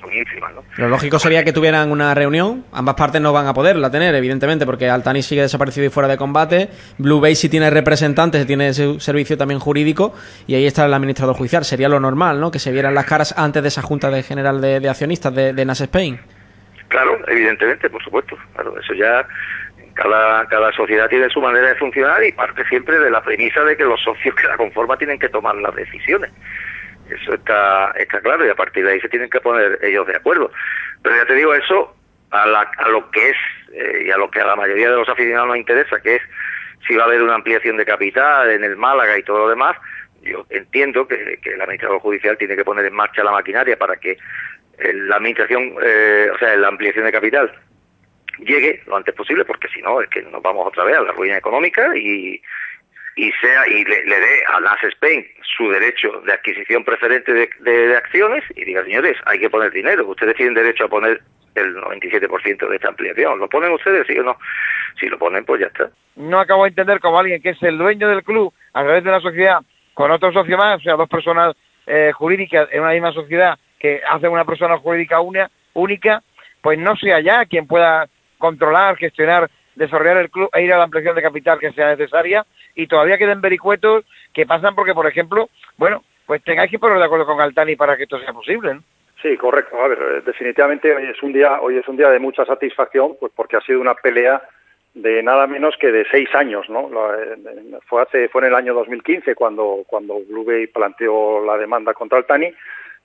son 0.00 0.12
ínfimas, 0.14 0.54
¿no? 0.54 0.64
Lo 0.76 0.88
lógico 0.88 1.18
sería 1.18 1.44
que 1.44 1.52
tuvieran 1.52 1.90
una 1.90 2.14
reunión. 2.14 2.64
Ambas 2.72 2.94
partes 2.94 3.20
no 3.20 3.34
van 3.34 3.46
a 3.48 3.54
poderla 3.54 3.90
tener, 3.90 4.14
evidentemente, 4.14 4.64
porque 4.64 4.88
Altani 4.88 5.22
sigue 5.22 5.42
desaparecido 5.42 5.86
y 5.86 5.90
fuera 5.90 6.08
de 6.08 6.16
combate. 6.16 6.70
Blue 6.96 7.20
Bay 7.20 7.34
sí 7.34 7.50
tiene 7.50 7.68
representantes, 7.68 8.46
tiene 8.46 8.72
su 8.72 8.98
servicio 8.98 9.36
también 9.36 9.60
jurídico, 9.60 10.14
y 10.46 10.54
ahí 10.54 10.66
está 10.66 10.86
el 10.86 10.94
administrador 10.94 11.36
judicial. 11.36 11.64
Sería 11.64 11.88
lo 11.88 12.00
normal, 12.00 12.40
¿no? 12.40 12.45
Que 12.50 12.58
se 12.58 12.72
vieran 12.72 12.94
las 12.94 13.06
caras 13.06 13.34
antes 13.36 13.62
de 13.62 13.68
esa 13.68 13.82
Junta 13.82 14.10
de 14.10 14.22
General 14.22 14.60
de, 14.60 14.88
Accionistas 14.88 15.34
de, 15.34 15.52
de 15.52 15.64
NAS 15.64 15.80
Spain. 15.82 16.18
Claro, 16.88 17.18
evidentemente, 17.28 17.90
por 17.90 18.02
supuesto. 18.02 18.36
Claro, 18.54 18.78
eso 18.78 18.94
ya 18.94 19.26
cada, 19.94 20.46
cada 20.46 20.72
sociedad 20.72 21.08
tiene 21.08 21.28
su 21.30 21.40
manera 21.40 21.68
de 21.68 21.74
funcionar 21.76 22.22
y 22.22 22.32
parte 22.32 22.64
siempre 22.68 22.98
de 22.98 23.10
la 23.10 23.22
premisa 23.22 23.64
de 23.64 23.76
que 23.76 23.84
los 23.84 24.00
socios 24.02 24.34
que 24.34 24.46
la 24.46 24.56
conforman 24.56 24.98
tienen 24.98 25.18
que 25.18 25.28
tomar 25.28 25.56
las 25.56 25.74
decisiones. 25.74 26.30
Eso 27.10 27.34
está, 27.34 27.92
está 27.96 28.20
claro 28.20 28.46
y 28.46 28.50
a 28.50 28.54
partir 28.54 28.84
de 28.84 28.92
ahí 28.92 29.00
se 29.00 29.08
tienen 29.08 29.30
que 29.30 29.40
poner 29.40 29.78
ellos 29.82 30.06
de 30.06 30.16
acuerdo. 30.16 30.50
Pero 31.02 31.16
ya 31.16 31.24
te 31.24 31.34
digo, 31.34 31.54
eso 31.54 31.94
a, 32.30 32.46
la, 32.46 32.70
a 32.76 32.88
lo 32.88 33.10
que 33.10 33.30
es 33.30 33.36
eh, 33.72 34.04
y 34.06 34.10
a 34.10 34.16
lo 34.16 34.30
que 34.30 34.40
a 34.40 34.46
la 34.46 34.56
mayoría 34.56 34.90
de 34.90 34.96
los 34.96 35.08
aficionados 35.08 35.48
nos 35.48 35.56
interesa, 35.56 36.00
que 36.00 36.16
es 36.16 36.22
si 36.86 36.94
va 36.94 37.04
a 37.04 37.06
haber 37.06 37.22
una 37.22 37.34
ampliación 37.34 37.76
de 37.76 37.84
capital 37.84 38.50
en 38.50 38.64
el 38.64 38.76
Málaga 38.76 39.18
y 39.18 39.22
todo 39.22 39.38
lo 39.38 39.48
demás, 39.48 39.76
yo 40.26 40.46
entiendo 40.50 41.06
que, 41.06 41.38
el 41.42 41.60
administrador 41.60 42.00
judicial 42.00 42.36
tiene 42.38 42.56
que 42.56 42.64
poner 42.64 42.84
en 42.84 42.94
marcha 42.94 43.24
la 43.24 43.32
maquinaria 43.32 43.76
para 43.76 43.96
que 43.96 44.12
eh, 44.12 44.92
la 44.92 45.16
administración, 45.16 45.74
eh, 45.82 46.28
o 46.34 46.38
sea, 46.38 46.56
la 46.56 46.68
ampliación 46.68 47.04
de 47.04 47.12
capital 47.12 47.52
llegue 48.38 48.82
lo 48.86 48.96
antes 48.96 49.14
posible, 49.14 49.44
porque 49.44 49.68
si 49.68 49.80
no 49.80 50.00
es 50.00 50.08
que 50.10 50.22
nos 50.22 50.42
vamos 50.42 50.66
otra 50.66 50.84
vez 50.84 50.96
a 50.96 51.02
la 51.02 51.12
ruina 51.12 51.38
económica 51.38 51.96
y, 51.96 52.40
y 53.16 53.32
sea 53.40 53.66
y 53.66 53.84
le, 53.84 54.04
dé 54.04 54.44
a 54.48 54.60
NAS 54.60 54.84
Spain 54.84 55.26
su 55.56 55.70
derecho 55.70 56.20
de 56.26 56.32
adquisición 56.32 56.84
preferente 56.84 57.32
de, 57.32 57.96
acciones 57.96 58.44
y 58.54 58.64
diga, 58.64 58.84
señores, 58.84 59.16
hay 59.24 59.38
que 59.38 59.50
poner 59.50 59.72
dinero, 59.72 60.06
ustedes 60.06 60.36
tienen 60.36 60.54
derecho 60.54 60.84
a 60.84 60.88
poner 60.88 61.22
el 61.54 61.74
97% 61.76 62.68
de 62.68 62.76
esta 62.76 62.88
ampliación. 62.88 63.38
¿Lo 63.38 63.48
ponen 63.48 63.72
ustedes, 63.72 64.06
sí 64.06 64.18
o 64.18 64.22
no? 64.22 64.36
Si 65.00 65.06
lo 65.06 65.18
ponen, 65.18 65.42
pues 65.46 65.62
ya 65.62 65.68
está. 65.68 65.88
No 66.14 66.38
acabo 66.38 66.64
de 66.64 66.68
entender 66.68 67.00
como 67.00 67.18
alguien 67.18 67.40
que 67.40 67.50
es 67.50 67.62
el 67.62 67.78
dueño 67.78 68.08
del 68.08 68.22
club 68.22 68.52
a 68.74 68.84
través 68.84 69.02
de 69.02 69.10
la 69.10 69.20
sociedad 69.20 69.60
con 69.96 70.10
otro 70.10 70.30
socio 70.30 70.58
más, 70.58 70.76
o 70.76 70.82
sea, 70.82 70.94
dos 70.94 71.08
personas 71.08 71.56
eh, 71.86 72.12
jurídicas 72.12 72.68
en 72.70 72.82
una 72.82 72.92
misma 72.92 73.12
sociedad 73.12 73.58
que 73.78 74.02
hacen 74.06 74.30
una 74.30 74.44
persona 74.44 74.76
jurídica 74.76 75.20
única, 75.72 76.22
pues 76.60 76.78
no 76.78 76.94
sea 76.96 77.20
ya 77.20 77.46
quien 77.46 77.66
pueda 77.66 78.06
controlar, 78.36 78.98
gestionar, 78.98 79.50
desarrollar 79.74 80.18
el 80.18 80.30
club 80.30 80.50
e 80.52 80.64
ir 80.64 80.72
a 80.74 80.76
la 80.76 80.84
ampliación 80.84 81.16
de 81.16 81.22
capital 81.22 81.58
que 81.58 81.72
sea 81.72 81.88
necesaria 81.88 82.44
y 82.74 82.86
todavía 82.88 83.16
queden 83.16 83.40
vericuetos 83.40 84.04
que 84.34 84.44
pasan 84.44 84.74
porque, 84.74 84.92
por 84.92 85.06
ejemplo, 85.06 85.48
bueno, 85.78 86.04
pues 86.26 86.44
tengáis 86.44 86.70
que 86.70 86.78
poner 86.78 86.98
de 86.98 87.04
acuerdo 87.04 87.24
con 87.24 87.40
Altani 87.40 87.74
para 87.74 87.96
que 87.96 88.02
esto 88.02 88.20
sea 88.20 88.34
posible. 88.34 88.80
Sí, 89.22 89.34
correcto. 89.38 89.82
A 89.82 89.88
ver, 89.88 89.98
eh, 89.98 90.22
definitivamente 90.26 90.94
hoy 90.94 91.06
es 91.06 91.22
un 91.22 91.32
día, 91.32 91.58
hoy 91.62 91.78
es 91.78 91.88
un 91.88 91.96
día 91.96 92.10
de 92.10 92.18
mucha 92.18 92.44
satisfacción, 92.44 93.16
pues 93.18 93.32
porque 93.34 93.56
ha 93.56 93.62
sido 93.62 93.80
una 93.80 93.94
pelea 93.94 94.42
de 94.96 95.22
nada 95.22 95.46
menos 95.46 95.76
que 95.78 95.92
de 95.92 96.06
seis 96.10 96.34
años, 96.34 96.70
¿no? 96.70 96.88
Eh, 97.14 97.36
fue 97.86 98.00
hace, 98.00 98.28
fue 98.28 98.40
en 98.40 98.48
el 98.48 98.54
año 98.54 98.72
2015 98.72 99.34
cuando 99.34 99.84
cuando 99.86 100.20
Blue 100.26 100.44
Bay 100.44 100.66
planteó 100.68 101.44
la 101.44 101.58
demanda 101.58 101.92
contra 101.92 102.16
Altani 102.16 102.50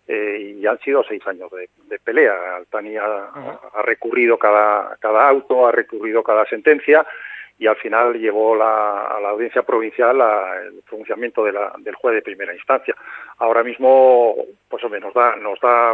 eh, 0.07 0.55
y 0.57 0.65
han 0.65 0.79
sido 0.79 1.03
seis 1.03 1.21
años 1.27 1.51
de, 1.51 2.00
pelea. 2.00 2.55
Altani 2.55 2.95
ha, 2.95 3.03
ha, 3.03 3.81
recurrido 3.83 4.38
cada 4.38 4.95
cada 5.01 5.27
auto, 5.27 5.67
ha 5.67 5.74
recurrido 5.74 6.24
cada 6.24 6.45
sentencia 6.45 7.05
y 7.60 7.67
al 7.67 7.75
final 7.75 8.13
llevó 8.13 8.55
la, 8.55 9.07
a 9.07 9.19
la 9.19 9.29
audiencia 9.29 9.63
provincial 9.63 10.15
el 10.65 10.81
pronunciamiento 10.88 11.43
de 11.43 11.51
la, 11.51 11.74
del 11.79 11.95
juez 11.95 12.15
de 12.15 12.21
primera 12.21 12.53
instancia. 12.53 12.95
Ahora 13.38 13.63
mismo, 13.63 14.33
pues 14.69 14.81
hombre, 14.86 15.01
nos 15.01 15.13
da 15.13 15.36
nos 15.36 15.60
da 15.60 15.93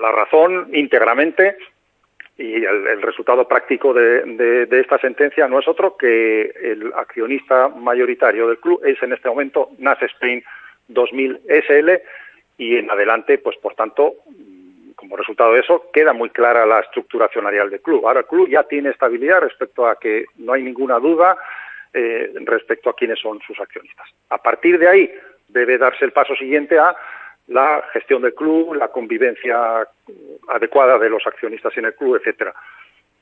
la 0.00 0.10
razón 0.10 0.70
íntegramente 0.72 1.58
y 2.36 2.64
el, 2.64 3.00
resultado 3.02 3.46
práctico 3.46 3.94
de, 3.94 4.66
esta 4.70 4.98
sentencia 4.98 5.46
no 5.46 5.60
es 5.60 5.68
otro 5.68 5.96
que 5.96 6.52
el 6.60 6.92
accionista 6.94 7.68
mayoritario 7.68 8.48
del 8.48 8.58
club 8.58 8.80
es 8.84 9.00
en 9.02 9.12
este 9.12 9.28
momento 9.28 9.70
NAS 9.78 10.02
Spain 10.02 10.42
2000 10.88 11.40
SL 11.46 11.90
y 12.58 12.76
en 12.76 12.90
adelante, 12.90 13.38
pues 13.38 13.56
por 13.58 13.74
tanto, 13.74 14.14
como 14.96 15.16
resultado 15.16 15.52
de 15.52 15.60
eso, 15.60 15.90
queda 15.92 16.12
muy 16.12 16.30
clara 16.30 16.66
la 16.66 16.80
estructura 16.80 17.26
accionarial 17.26 17.70
del 17.70 17.80
club. 17.80 18.06
Ahora 18.06 18.20
el 18.20 18.26
club 18.26 18.48
ya 18.48 18.64
tiene 18.64 18.90
estabilidad 18.90 19.40
respecto 19.40 19.86
a 19.86 19.96
que 19.96 20.24
no 20.38 20.54
hay 20.54 20.62
ninguna 20.62 20.98
duda 20.98 21.36
eh, 21.92 22.32
respecto 22.44 22.90
a 22.90 22.96
quiénes 22.96 23.20
son 23.20 23.40
sus 23.46 23.60
accionistas. 23.60 24.08
A 24.30 24.38
partir 24.38 24.78
de 24.78 24.88
ahí 24.88 25.14
debe 25.48 25.78
darse 25.78 26.04
el 26.04 26.12
paso 26.12 26.34
siguiente 26.34 26.78
a 26.78 26.96
la 27.48 27.84
gestión 27.92 28.22
del 28.22 28.34
club, 28.34 28.74
la 28.74 28.88
convivencia 28.88 29.86
adecuada 30.48 30.98
de 30.98 31.10
los 31.10 31.26
accionistas 31.26 31.76
en 31.76 31.86
el 31.86 31.94
club, 31.94 32.16
etcétera. 32.16 32.54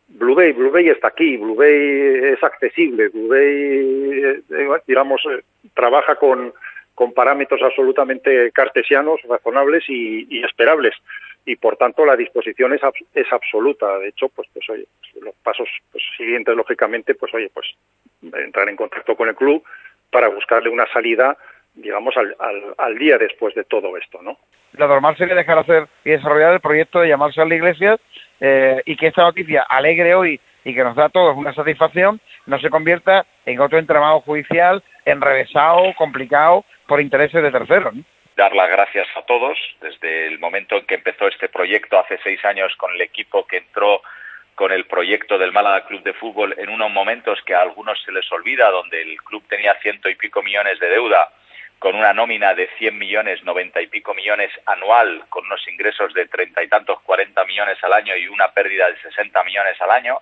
Blue 0.08 0.34
Bay, 0.34 0.52
Blue 0.52 0.70
Bay 0.70 0.88
está 0.88 1.08
aquí, 1.08 1.36
Blue 1.36 1.54
Bay 1.54 2.32
es 2.34 2.42
accesible, 2.42 3.08
Blue 3.08 3.28
Bay, 3.28 3.40
eh, 3.40 4.42
eh, 4.50 4.80
digamos, 4.86 5.22
eh, 5.30 5.42
trabaja 5.74 6.16
con, 6.16 6.52
con 6.94 7.12
parámetros 7.12 7.62
absolutamente 7.62 8.52
cartesianos, 8.52 9.20
razonables 9.22 9.84
y, 9.88 10.44
esperables 10.44 10.94
y 11.44 11.56
por 11.56 11.76
tanto 11.76 12.04
la 12.04 12.16
disposición 12.16 12.72
es, 12.72 12.80
es 13.14 13.32
absoluta 13.32 13.98
de 13.98 14.08
hecho 14.08 14.28
pues 14.28 14.46
pues 14.52 14.68
oye 14.70 14.86
los 15.20 15.34
pasos 15.42 15.68
pues, 15.90 16.04
siguientes 16.16 16.54
lógicamente 16.54 17.16
pues 17.16 17.34
oye 17.34 17.50
pues 17.52 17.66
entrar 18.22 18.68
en 18.68 18.76
contacto 18.76 19.16
con 19.16 19.28
el 19.28 19.34
club 19.34 19.64
para 20.08 20.28
buscarle 20.28 20.68
una 20.68 20.86
salida 20.92 21.36
digamos, 21.74 22.14
al, 22.16 22.34
al, 22.78 22.98
día 22.98 23.18
después 23.18 23.54
de 23.54 23.64
todo 23.64 23.96
esto, 23.96 24.20
¿no? 24.22 24.38
Lo 24.72 24.88
normal 24.88 25.16
sería 25.16 25.34
dejar 25.34 25.58
hacer 25.58 25.86
y 26.04 26.10
desarrollar 26.10 26.54
el 26.54 26.60
proyecto 26.60 27.00
de 27.00 27.08
llamarse 27.08 27.40
a 27.40 27.44
la 27.44 27.54
iglesia 27.54 27.98
eh, 28.40 28.82
y 28.86 28.96
que 28.96 29.08
esta 29.08 29.22
noticia 29.22 29.62
alegre 29.62 30.14
hoy 30.14 30.40
y 30.64 30.74
que 30.74 30.84
nos 30.84 30.96
da 30.96 31.06
a 31.06 31.10
todos 31.10 31.36
una 31.36 31.54
satisfacción 31.54 32.20
no 32.46 32.58
se 32.58 32.70
convierta 32.70 33.26
en 33.44 33.60
otro 33.60 33.78
entramado 33.78 34.20
judicial 34.20 34.82
enrevesado, 35.04 35.94
complicado 35.96 36.64
por 36.86 37.00
intereses 37.00 37.42
de 37.42 37.50
terceros. 37.50 37.94
Dar 38.36 38.54
las 38.54 38.70
gracias 38.70 39.06
a 39.16 39.22
todos 39.22 39.58
desde 39.80 40.26
el 40.26 40.38
momento 40.38 40.76
en 40.76 40.86
que 40.86 40.94
empezó 40.94 41.28
este 41.28 41.48
proyecto 41.48 41.98
hace 41.98 42.18
seis 42.22 42.42
años 42.44 42.74
con 42.76 42.92
el 42.94 43.00
equipo 43.00 43.46
que 43.46 43.58
entró 43.58 44.00
con 44.54 44.72
el 44.72 44.86
proyecto 44.86 45.38
del 45.38 45.52
Málaga 45.52 45.86
Club 45.86 46.02
de 46.02 46.12
Fútbol 46.12 46.54
en 46.58 46.70
unos 46.70 46.90
momentos 46.90 47.40
que 47.44 47.54
a 47.54 47.62
algunos 47.62 48.00
se 48.02 48.12
les 48.12 48.30
olvida, 48.32 48.70
donde 48.70 49.02
el 49.02 49.16
club 49.22 49.42
tenía 49.48 49.74
ciento 49.82 50.08
y 50.08 50.14
pico 50.14 50.42
millones 50.42 50.78
de 50.78 50.88
deuda 50.88 51.28
con 51.82 51.96
una 51.96 52.12
nómina 52.12 52.54
de 52.54 52.68
100 52.78 52.96
millones, 52.96 53.42
90 53.42 53.82
y 53.82 53.88
pico 53.88 54.14
millones 54.14 54.52
anual, 54.66 55.24
con 55.28 55.44
unos 55.46 55.66
ingresos 55.66 56.14
de 56.14 56.28
treinta 56.28 56.62
y 56.62 56.68
tantos, 56.68 57.00
40 57.00 57.44
millones 57.44 57.76
al 57.82 57.92
año 57.92 58.14
y 58.14 58.28
una 58.28 58.52
pérdida 58.52 58.88
de 58.88 58.96
60 59.00 59.42
millones 59.42 59.80
al 59.80 59.90
año. 59.90 60.20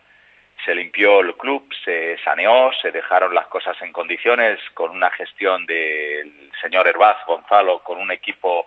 Se 0.65 0.75
limpió 0.75 1.21
el 1.21 1.35
club, 1.35 1.69
se 1.85 2.17
saneó, 2.25 2.73
se 2.81 2.91
dejaron 2.91 3.35
las 3.35 3.47
cosas 3.49 3.77
en 3.83 3.93
condiciones 3.93 4.59
con 4.73 4.91
una 4.93 5.11
gestión 5.11 5.67
del 5.67 6.51
señor 6.63 6.89
Herbaz 6.89 7.19
Gonzalo, 7.27 7.81
con 7.81 7.99
un 7.99 8.11
equipo 8.11 8.65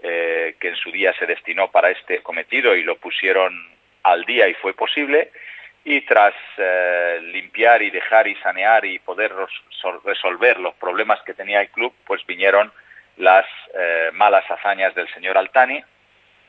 eh, 0.00 0.54
que 0.60 0.68
en 0.68 0.76
su 0.76 0.92
día 0.92 1.12
se 1.18 1.26
destinó 1.26 1.72
para 1.72 1.90
este 1.90 2.22
cometido 2.22 2.76
y 2.76 2.84
lo 2.84 2.94
pusieron 2.98 3.76
al 4.04 4.24
día 4.24 4.46
y 4.46 4.54
fue 4.54 4.72
posible 4.72 5.32
y 5.88 6.00
tras 6.00 6.34
eh, 6.58 7.20
limpiar 7.22 7.80
y 7.80 7.90
dejar 7.90 8.26
y 8.26 8.34
sanear 8.42 8.84
y 8.84 8.98
poder 8.98 9.32
resolver 10.04 10.58
los 10.58 10.74
problemas 10.74 11.22
que 11.22 11.32
tenía 11.32 11.60
el 11.60 11.68
club, 11.68 11.94
pues 12.04 12.26
vinieron 12.26 12.72
las 13.18 13.46
eh, 13.72 14.10
malas 14.12 14.44
hazañas 14.50 14.96
del 14.96 15.08
señor 15.14 15.38
Altani, 15.38 15.80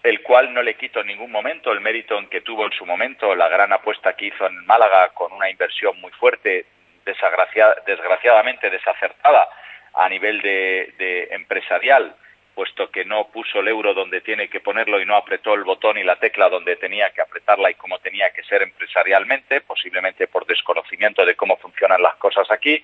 el 0.01 0.23
cual 0.23 0.51
no 0.55 0.63
le 0.63 0.73
quito 0.73 1.01
en 1.01 1.07
ningún 1.07 1.31
momento 1.31 1.71
el 1.71 1.81
mérito 1.81 2.17
en 2.17 2.29
que 2.29 2.41
tuvo 2.41 2.65
en 2.65 2.71
su 2.71 2.83
momento 2.83 3.35
la 3.35 3.47
gran 3.47 3.71
apuesta 3.71 4.13
que 4.13 4.25
hizo 4.25 4.47
en 4.47 4.65
Málaga 4.65 5.09
con 5.09 5.31
una 5.31 5.51
inversión 5.51 6.01
muy 6.01 6.11
fuerte, 6.13 6.65
desgraciadamente 7.05 8.71
desacertada 8.71 9.47
a 9.93 10.09
nivel 10.09 10.41
de 10.41 11.27
empresarial, 11.29 12.15
puesto 12.57 12.89
que 12.89 13.05
no 13.05 13.27
puso 13.27 13.59
el 13.59 13.67
euro 13.67 13.93
donde 13.93 14.21
tiene 14.21 14.47
que 14.47 14.61
ponerlo 14.61 14.99
y 14.99 15.05
no 15.05 15.15
apretó 15.15 15.53
el 15.53 15.63
botón 15.63 15.99
y 15.99 16.03
la 16.03 16.15
tecla 16.15 16.49
donde 16.49 16.75
tenía 16.75 17.11
que 17.11 17.21
apretarla 17.21 17.69
y 17.69 17.75
como 17.75 17.99
tenía 17.99 18.31
que 18.31 18.41
ser 18.45 18.63
empresarialmente, 18.63 19.61
posiblemente 19.61 20.25
por 20.25 20.47
desconocimiento 20.47 21.23
de 21.23 21.35
cómo 21.35 21.57
funcionan 21.57 22.01
las 22.01 22.15
cosas 22.15 22.49
aquí, 22.49 22.83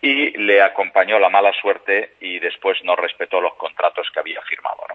y 0.00 0.30
le 0.38 0.62
acompañó 0.62 1.18
la 1.18 1.28
mala 1.28 1.52
suerte 1.52 2.14
y 2.20 2.38
después 2.38 2.82
no 2.82 2.96
respetó 2.96 3.42
los 3.42 3.56
contratos 3.56 4.10
que 4.10 4.20
había 4.20 4.40
firmado. 4.40 4.86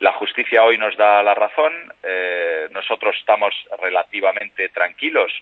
La 0.00 0.12
justicia 0.12 0.62
hoy 0.62 0.76
nos 0.76 0.94
da 0.98 1.22
la 1.22 1.32
razón, 1.32 1.72
eh, 2.02 2.68
nosotros 2.70 3.16
estamos 3.18 3.54
relativamente 3.80 4.68
tranquilos 4.68 5.32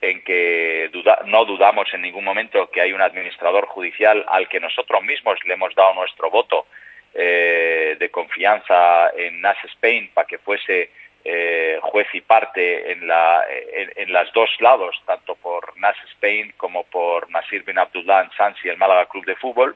en 0.00 0.22
que 0.22 0.92
no 1.24 1.44
dudamos 1.44 1.92
en 1.92 2.02
ningún 2.02 2.22
momento 2.22 2.70
que 2.70 2.82
hay 2.82 2.92
un 2.92 3.02
administrador 3.02 3.66
judicial 3.66 4.24
al 4.28 4.48
que 4.48 4.60
nosotros 4.60 5.02
mismos 5.02 5.40
le 5.44 5.54
hemos 5.54 5.74
dado 5.74 5.94
nuestro 5.94 6.30
voto 6.30 6.66
eh, 7.14 7.96
de 7.98 8.10
confianza 8.10 9.10
en 9.16 9.40
Nas 9.40 9.56
Spain 9.64 10.10
para 10.12 10.26
que 10.26 10.38
fuese 10.38 10.90
eh, 11.24 11.78
juez 11.80 12.06
y 12.12 12.20
parte 12.20 12.92
en, 12.92 13.06
la, 13.06 13.42
en, 13.48 14.12
las 14.12 14.30
dos 14.34 14.50
lados, 14.60 14.94
tanto 15.06 15.34
por 15.36 15.76
Nas 15.78 15.96
Spain 16.12 16.52
como 16.58 16.84
por 16.84 17.30
Nasir 17.30 17.64
bin 17.64 17.78
Abdullah 17.78 18.28
Sansi, 18.36 18.68
el 18.68 18.76
Málaga 18.76 19.06
Club 19.06 19.24
de 19.24 19.36
Fútbol, 19.36 19.74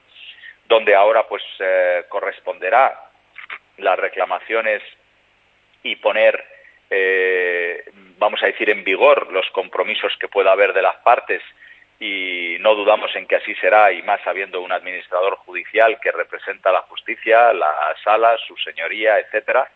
donde 0.67 0.95
ahora 0.95 1.27
pues 1.27 1.43
eh, 1.59 2.05
corresponderá 2.11 3.03
las 3.79 3.99
reclamaciones 3.99 4.83
y 5.83 5.97
poner, 5.97 6.45
eh, 6.91 7.85
vamos 8.19 8.43
a 8.43 8.47
decir, 8.47 8.69
en 8.69 8.85
vigor 8.85 9.33
los 9.33 9.49
compromisos 9.51 10.15
que 10.21 10.29
pueda 10.29 10.53
haber 10.53 10.75
de 10.75 10.83
las 10.83 10.97
partes 10.97 11.41
y 12.01 12.57
no 12.61 12.75
dudamos 12.75 13.15
en 13.17 13.27
que 13.27 13.37
así 13.37 13.55
será 13.57 13.93
y 13.93 14.03
más 14.03 14.25
habiendo 14.27 14.61
un 14.61 14.73
administrador 14.73 15.37
judicial 15.37 15.99
que 16.01 16.13
representa 16.13 16.71
la 16.71 16.83
justicia, 16.83 17.53
la 17.53 17.95
sala, 18.05 18.37
su 18.47 18.57
señoría, 18.57 19.19
etcétera 19.19 19.69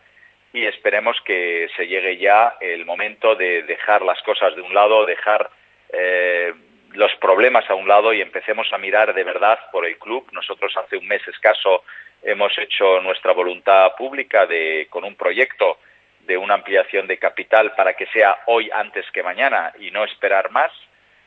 y 0.53 0.67
esperemos 0.67 1.19
que 1.25 1.67
se 1.75 1.87
llegue 1.87 2.17
ya 2.17 2.57
el 2.61 2.85
momento 2.85 3.35
de 3.35 3.63
dejar 3.63 4.03
las 4.03 4.21
cosas 4.21 4.55
de 4.55 4.61
un 4.61 4.73
lado, 4.73 5.03
dejar 5.05 5.49
eh, 5.91 6.53
los 6.91 7.11
problemas 7.15 7.67
a 7.71 7.75
un 7.75 7.87
lado 7.87 8.13
y 8.13 8.21
empecemos 8.21 8.71
a 8.71 8.77
mirar 8.77 9.15
de 9.15 9.23
verdad 9.23 9.57
por 9.71 9.87
el 9.87 9.97
club. 9.97 10.27
Nosotros 10.31 10.71
hace 10.77 10.95
un 10.95 11.07
mes 11.07 11.27
escaso 11.27 11.83
hemos 12.21 12.55
hecho 12.59 13.01
nuestra 13.01 13.33
voluntad 13.33 13.95
pública 13.95 14.45
de, 14.45 14.87
con 14.91 15.03
un 15.03 15.15
proyecto 15.15 15.79
de 16.21 16.37
una 16.37 16.53
ampliación 16.53 17.07
de 17.07 17.17
capital 17.17 17.73
para 17.75 17.95
que 17.95 18.05
sea 18.07 18.37
hoy 18.45 18.69
antes 18.71 19.09
que 19.11 19.23
mañana 19.23 19.73
y 19.79 19.89
no 19.89 20.03
esperar 20.03 20.51
más. 20.51 20.71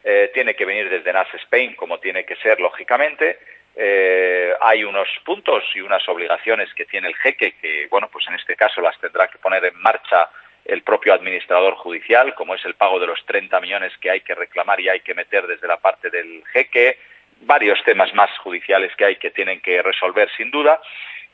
Eh, 0.08 0.30
tiene 0.32 0.54
que 0.54 0.64
venir 0.64 0.88
desde 0.88 1.12
NAS 1.12 1.34
Spain, 1.34 1.74
como 1.74 1.98
tiene 1.98 2.24
que 2.24 2.36
ser, 2.36 2.60
lógicamente, 2.60 3.40
eh, 3.74 4.54
hay 4.60 4.84
unos 4.84 5.08
puntos 5.24 5.64
y 5.74 5.80
unas 5.80 6.08
obligaciones 6.08 6.72
que 6.74 6.84
tiene 6.84 7.08
el 7.08 7.16
jeque 7.16 7.56
que, 7.60 7.88
bueno, 7.90 8.08
pues 8.08 8.24
en 8.28 8.34
este 8.34 8.54
caso 8.54 8.80
las 8.80 8.96
tendrá 9.00 9.26
que 9.26 9.38
poner 9.38 9.64
en 9.64 9.76
marcha 9.82 10.30
el 10.64 10.82
propio 10.82 11.12
administrador 11.12 11.74
judicial, 11.74 12.36
como 12.36 12.54
es 12.54 12.64
el 12.64 12.74
pago 12.74 13.00
de 13.00 13.08
los 13.08 13.26
30 13.26 13.60
millones 13.60 13.98
que 13.98 14.12
hay 14.12 14.20
que 14.20 14.36
reclamar 14.36 14.78
y 14.80 14.88
hay 14.88 15.00
que 15.00 15.12
meter 15.12 15.44
desde 15.48 15.66
la 15.66 15.78
parte 15.78 16.08
del 16.08 16.44
jeque, 16.52 17.00
varios 17.40 17.82
temas 17.82 18.14
más 18.14 18.30
judiciales 18.38 18.94
que 18.94 19.06
hay 19.06 19.16
que 19.16 19.32
tienen 19.32 19.60
que 19.60 19.82
resolver 19.82 20.30
sin 20.36 20.52
duda 20.52 20.80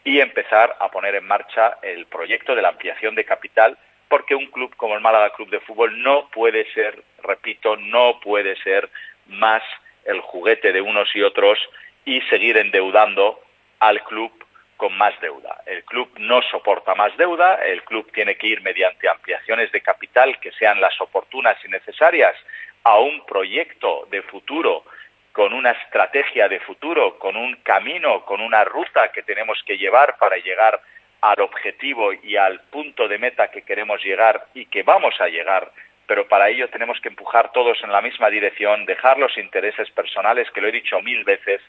y 0.03 0.21
empezar 0.21 0.77
a 0.81 0.91
poner 0.91 1.15
en 1.17 1.27
marcha 1.27 1.77
el 1.83 2.07
proyecto 2.07 2.55
de 2.55 2.63
la 2.63 2.71
ampliación 2.71 3.15
de 3.17 3.27
capital 3.27 3.77
porque 4.13 4.35
un 4.35 4.47
club 4.47 4.77
como 4.77 4.95
el 4.95 5.01
Málaga 5.01 5.31
Club 5.31 5.49
de 5.49 5.61
Fútbol 5.61 6.03
no 6.03 6.29
puede 6.29 6.71
ser, 6.75 7.03
repito, 7.23 7.77
no 7.77 8.21
puede 8.21 8.57
ser 8.63 8.89
más 9.27 9.63
el 10.05 10.21
juguete 10.21 10.73
de 10.73 10.81
unos 10.81 11.15
y 11.15 11.23
otros 11.23 11.59
y 12.05 12.21
seguir 12.23 12.57
endeudando 12.57 13.41
al 13.79 14.03
club 14.05 14.33
con 14.77 14.97
más 14.97 15.19
deuda. 15.21 15.63
El 15.67 15.85
club 15.85 16.11
no 16.19 16.43
soporta 16.43 16.95
más 16.97 17.17
deuda, 17.17 17.55
el 17.65 17.85
club 17.85 18.11
tiene 18.13 18.37
que 18.37 18.49
ir 18.49 18.63
mediante 18.63 19.09
ampliaciones 19.09 19.71
de 19.71 19.81
capital 19.81 20.41
que 20.41 20.51
sean 20.53 20.81
las 20.81 21.01
oportunas 21.01 21.57
y 21.65 21.69
necesarias 21.69 22.35
a 22.83 22.99
un 22.99 23.25
proyecto 23.25 24.09
de 24.11 24.23
futuro, 24.23 24.85
con 25.31 25.53
una 25.53 25.71
estrategia 25.71 26.49
de 26.49 26.61
futuro, 26.61 27.19
con 27.19 27.37
un 27.37 27.55
camino, 27.63 28.25
con 28.25 28.41
una 28.41 28.65
ruta 28.65 29.13
que 29.13 29.23
tenemos 29.23 29.63
que 29.65 29.79
llevar 29.79 30.17
para 30.19 30.37
llegar 30.37 30.81
al 31.21 31.41
objetivo 31.41 32.13
y 32.13 32.37
al 32.37 32.61
punto 32.63 33.07
de 33.07 33.19
meta 33.19 33.51
que 33.51 33.63
queremos 33.63 34.03
llegar 34.03 34.47
y 34.53 34.67
que 34.67 34.83
vamos 34.83 35.15
a 35.21 35.29
llegar 35.29 35.71
pero 36.13 36.29
para 36.29 36.51
ello 36.51 36.69
tenemos 36.69 37.01
que 37.01 37.09
empujar 37.09 37.53
todos 37.53 37.83
en 37.83 37.91
la 37.91 38.03
misma 38.03 38.29
dirección, 38.29 38.85
dejar 38.85 39.17
los 39.17 39.39
intereses 39.39 39.91
personales, 39.93 40.51
que 40.51 40.61
lo 40.61 40.69
he 40.69 40.73
dicho 40.73 41.01
mil 41.01 41.25
veces, 41.25 41.63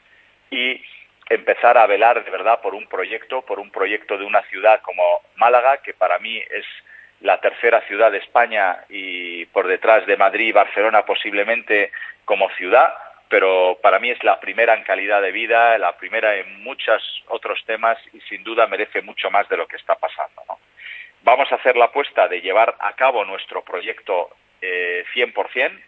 y 0.50 0.84
empezar 1.30 1.78
a 1.78 1.86
velar 1.86 2.22
de 2.22 2.30
verdad 2.30 2.60
por 2.60 2.74
un 2.74 2.86
proyecto, 2.86 3.40
por 3.40 3.58
un 3.58 3.70
proyecto 3.70 4.18
de 4.18 4.24
una 4.26 4.42
ciudad 4.42 4.82
como 4.82 5.22
Málaga, 5.36 5.78
que 5.78 5.94
para 5.94 6.18
mí 6.18 6.36
es 6.36 6.66
la 7.22 7.40
tercera 7.40 7.80
ciudad 7.86 8.12
de 8.12 8.18
España 8.18 8.84
y 8.90 9.46
por 9.46 9.66
detrás 9.66 10.04
de 10.04 10.18
Madrid 10.18 10.48
y 10.48 10.52
Barcelona 10.52 11.06
posiblemente 11.06 11.90
como 12.26 12.50
ciudad, 12.50 12.92
pero 13.30 13.78
para 13.80 13.98
mí 13.98 14.10
es 14.10 14.22
la 14.24 14.40
primera 14.40 14.74
en 14.74 14.84
calidad 14.84 15.22
de 15.22 15.32
vida, 15.32 15.78
la 15.78 15.96
primera 15.96 16.36
en 16.36 16.62
muchos 16.62 17.24
otros 17.28 17.64
temas 17.64 17.96
y 18.12 18.20
sin 18.28 18.44
duda 18.44 18.66
merece 18.66 19.00
mucho 19.00 19.30
más 19.30 19.48
de 19.48 19.56
lo 19.56 19.66
que 19.66 19.76
está 19.76 19.94
pasando. 19.94 20.42
Vamos 21.24 21.50
a 21.50 21.54
hacer 21.54 21.74
la 21.74 21.86
apuesta 21.86 22.28
de 22.28 22.42
llevar 22.42 22.76
a 22.78 22.92
cabo 22.92 23.24
nuestro 23.24 23.64
proyecto 23.64 24.28
eh, 24.64 25.04
100%, 25.14 25.80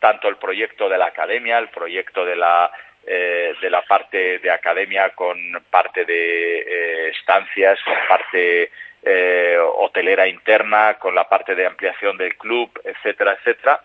tanto 0.00 0.28
el 0.28 0.36
proyecto 0.36 0.88
de 0.88 0.98
la 0.98 1.06
academia, 1.06 1.58
el 1.58 1.68
proyecto 1.68 2.24
de 2.24 2.36
la 2.36 2.70
eh, 3.04 3.56
de 3.60 3.68
la 3.68 3.82
parte 3.82 4.38
de 4.38 4.48
academia 4.48 5.10
con 5.10 5.36
parte 5.68 6.04
de 6.04 6.58
eh, 6.60 7.08
estancias, 7.08 7.76
con 7.82 7.94
parte 8.08 8.70
eh, 9.02 9.58
hotelera 9.58 10.28
interna, 10.28 10.94
con 11.00 11.12
la 11.12 11.28
parte 11.28 11.56
de 11.56 11.66
ampliación 11.66 12.16
del 12.16 12.36
club, 12.36 12.70
etcétera, 12.84 13.32
etcétera. 13.32 13.80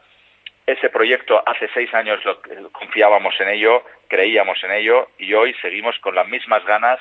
Ese 0.67 0.91
proyecto 0.91 1.41
hace 1.43 1.67
seis 1.73 1.91
años 1.95 2.23
lo, 2.25 2.39
confiábamos 2.71 3.33
en 3.41 3.49
ello, 3.49 3.83
creíamos 4.07 4.63
en 4.63 4.71
ello 4.73 5.09
y 5.17 5.33
hoy 5.33 5.55
seguimos 5.63 5.97
con 5.97 6.13
las 6.13 6.27
mismas 6.27 6.63
ganas 6.65 6.99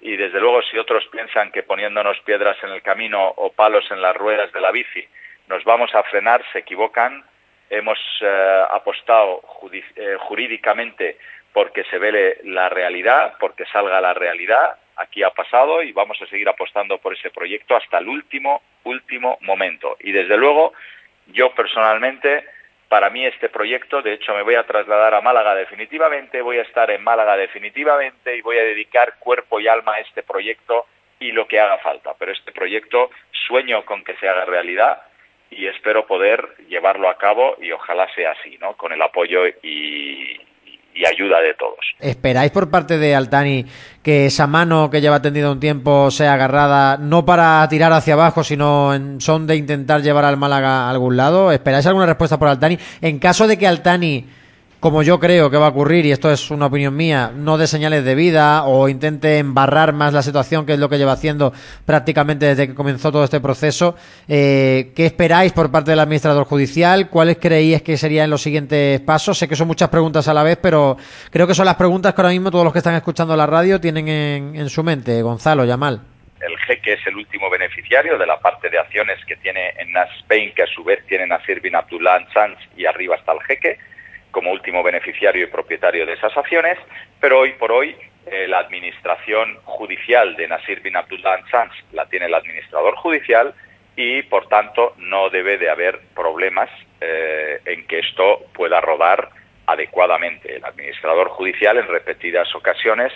y 0.00 0.16
desde 0.16 0.40
luego 0.40 0.62
si 0.62 0.78
otros 0.78 1.06
piensan 1.12 1.52
que 1.52 1.64
poniéndonos 1.64 2.18
piedras 2.20 2.56
en 2.62 2.70
el 2.70 2.80
camino 2.80 3.28
o 3.36 3.52
palos 3.52 3.84
en 3.90 4.00
las 4.00 4.16
ruedas 4.16 4.50
de 4.54 4.60
la 4.62 4.70
bici 4.70 5.06
nos 5.48 5.64
vamos 5.64 5.94
a 5.94 6.02
frenar, 6.04 6.44
se 6.52 6.60
equivocan. 6.60 7.24
Hemos 7.70 7.98
apostado 8.70 9.42
jurídicamente 10.18 11.18
porque 11.52 11.84
se 11.84 11.98
vele 11.98 12.38
la 12.44 12.68
realidad, 12.68 13.34
porque 13.40 13.66
salga 13.66 14.00
la 14.00 14.14
realidad. 14.14 14.76
Aquí 14.96 15.22
ha 15.22 15.30
pasado 15.30 15.82
y 15.82 15.92
vamos 15.92 16.20
a 16.22 16.26
seguir 16.26 16.48
apostando 16.48 16.98
por 16.98 17.14
ese 17.14 17.30
proyecto 17.30 17.76
hasta 17.76 17.98
el 17.98 18.08
último, 18.08 18.62
último 18.84 19.38
momento. 19.42 19.96
Y 20.00 20.12
desde 20.12 20.36
luego, 20.36 20.72
yo 21.26 21.54
personalmente, 21.54 22.44
para 22.88 23.10
mí 23.10 23.24
este 23.24 23.48
proyecto, 23.48 24.02
de 24.02 24.14
hecho 24.14 24.34
me 24.34 24.42
voy 24.42 24.54
a 24.54 24.66
trasladar 24.66 25.14
a 25.14 25.20
Málaga 25.20 25.54
definitivamente, 25.54 26.42
voy 26.42 26.58
a 26.58 26.62
estar 26.62 26.90
en 26.90 27.04
Málaga 27.04 27.36
definitivamente 27.36 28.36
y 28.36 28.40
voy 28.40 28.58
a 28.58 28.64
dedicar 28.64 29.18
cuerpo 29.18 29.60
y 29.60 29.68
alma 29.68 29.94
a 29.94 30.00
este 30.00 30.22
proyecto 30.22 30.86
y 31.20 31.32
lo 31.32 31.46
que 31.46 31.60
haga 31.60 31.78
falta. 31.78 32.14
Pero 32.18 32.32
este 32.32 32.52
proyecto 32.52 33.10
sueño 33.46 33.84
con 33.84 34.02
que 34.04 34.14
se 34.16 34.28
haga 34.28 34.44
realidad 34.46 35.02
y 35.50 35.66
espero 35.66 36.06
poder 36.06 36.46
llevarlo 36.68 37.08
a 37.08 37.16
cabo 37.16 37.56
y 37.60 37.72
ojalá 37.72 38.06
sea 38.14 38.32
así, 38.32 38.58
¿no? 38.58 38.76
Con 38.76 38.92
el 38.92 39.02
apoyo 39.02 39.46
y, 39.62 40.38
y 40.98 41.06
ayuda 41.06 41.40
de 41.40 41.54
todos. 41.54 41.78
¿Esperáis 42.00 42.50
por 42.50 42.70
parte 42.70 42.98
de 42.98 43.14
Altani 43.14 43.64
que 44.02 44.26
esa 44.26 44.46
mano 44.46 44.90
que 44.90 45.00
lleva 45.00 45.22
tendida 45.22 45.50
un 45.50 45.60
tiempo 45.60 46.10
sea 46.10 46.34
agarrada 46.34 46.96
no 46.98 47.24
para 47.24 47.66
tirar 47.68 47.92
hacia 47.92 48.14
abajo, 48.14 48.42
sino 48.42 48.94
en 48.94 49.20
son 49.20 49.46
de 49.46 49.56
intentar 49.56 50.02
llevar 50.02 50.24
al 50.24 50.36
Málaga 50.36 50.86
a 50.86 50.90
algún 50.90 51.16
lado? 51.16 51.52
¿Esperáis 51.52 51.86
alguna 51.86 52.06
respuesta 52.06 52.38
por 52.38 52.48
Altani? 52.48 52.78
En 53.00 53.18
caso 53.18 53.46
de 53.46 53.56
que 53.56 53.66
Altani 53.66 54.26
como 54.80 55.02
yo 55.02 55.18
creo 55.18 55.50
que 55.50 55.56
va 55.56 55.66
a 55.66 55.70
ocurrir, 55.70 56.06
y 56.06 56.12
esto 56.12 56.30
es 56.30 56.50
una 56.50 56.66
opinión 56.66 56.94
mía, 56.94 57.32
no 57.34 57.58
de 57.58 57.66
señales 57.66 58.04
de 58.04 58.14
vida 58.14 58.64
o 58.64 58.88
intente 58.88 59.38
embarrar 59.38 59.92
más 59.92 60.12
la 60.12 60.22
situación, 60.22 60.66
que 60.66 60.74
es 60.74 60.78
lo 60.78 60.88
que 60.88 60.98
lleva 60.98 61.12
haciendo 61.12 61.52
prácticamente 61.84 62.46
desde 62.46 62.68
que 62.68 62.74
comenzó 62.74 63.10
todo 63.10 63.24
este 63.24 63.40
proceso. 63.40 63.96
Eh, 64.28 64.92
¿Qué 64.94 65.06
esperáis 65.06 65.52
por 65.52 65.72
parte 65.72 65.90
del 65.90 66.00
administrador 66.00 66.44
judicial? 66.44 67.08
¿Cuáles 67.10 67.38
creéis 67.38 67.82
que 67.82 67.96
serían 67.96 68.30
los 68.30 68.40
siguientes 68.40 69.00
pasos? 69.00 69.36
Sé 69.36 69.48
que 69.48 69.56
son 69.56 69.66
muchas 69.66 69.88
preguntas 69.88 70.28
a 70.28 70.34
la 70.34 70.44
vez, 70.44 70.58
pero 70.62 70.96
creo 71.30 71.46
que 71.46 71.54
son 71.54 71.66
las 71.66 71.76
preguntas 71.76 72.14
que 72.14 72.20
ahora 72.20 72.32
mismo 72.32 72.50
todos 72.50 72.64
los 72.64 72.72
que 72.72 72.78
están 72.78 72.94
escuchando 72.94 73.36
la 73.36 73.46
radio 73.46 73.80
tienen 73.80 74.08
en, 74.08 74.68
su 74.68 74.84
mente. 74.84 75.22
Gonzalo, 75.22 75.64
Yamal. 75.64 76.00
El 76.40 76.56
jeque 76.58 76.92
es 76.92 77.04
el 77.08 77.16
último 77.16 77.50
beneficiario 77.50 78.16
de 78.16 78.26
la 78.26 78.38
parte 78.38 78.70
de 78.70 78.78
acciones 78.78 79.18
que 79.26 79.34
tiene 79.36 79.70
en 79.76 79.88
Spain, 80.20 80.52
que 80.54 80.62
a 80.62 80.66
su 80.66 80.84
vez 80.84 81.04
tiene 81.08 81.26
Nasir 81.26 81.60
bin 81.60 81.74
Abdullah 81.74 82.24
Sanz 82.32 82.58
y 82.76 82.86
arriba 82.86 83.16
está 83.16 83.32
el 83.32 83.40
jeque 83.40 83.76
como 84.30 84.52
último 84.52 84.82
beneficiario 84.82 85.44
y 85.44 85.46
propietario 85.46 86.06
de 86.06 86.14
esas 86.14 86.36
acciones, 86.36 86.78
pero 87.20 87.40
hoy 87.40 87.52
por 87.52 87.72
hoy 87.72 87.96
eh, 88.26 88.46
la 88.46 88.58
administración 88.58 89.58
judicial 89.64 90.36
de 90.36 90.48
Nasir 90.48 90.80
bin 90.80 90.96
Abdullah 90.96 91.40
Sanz 91.50 91.72
la 91.92 92.06
tiene 92.06 92.26
el 92.26 92.34
administrador 92.34 92.94
judicial 92.96 93.54
y 93.96 94.22
por 94.22 94.48
tanto 94.48 94.94
no 94.98 95.30
debe 95.30 95.56
de 95.56 95.70
haber 95.70 96.00
problemas 96.14 96.68
eh, 97.00 97.60
en 97.64 97.86
que 97.86 98.00
esto 98.00 98.46
pueda 98.52 98.80
rodar 98.80 99.30
adecuadamente. 99.66 100.56
El 100.56 100.64
administrador 100.64 101.28
judicial 101.28 101.78
en 101.78 101.88
repetidas 101.88 102.54
ocasiones 102.54 103.12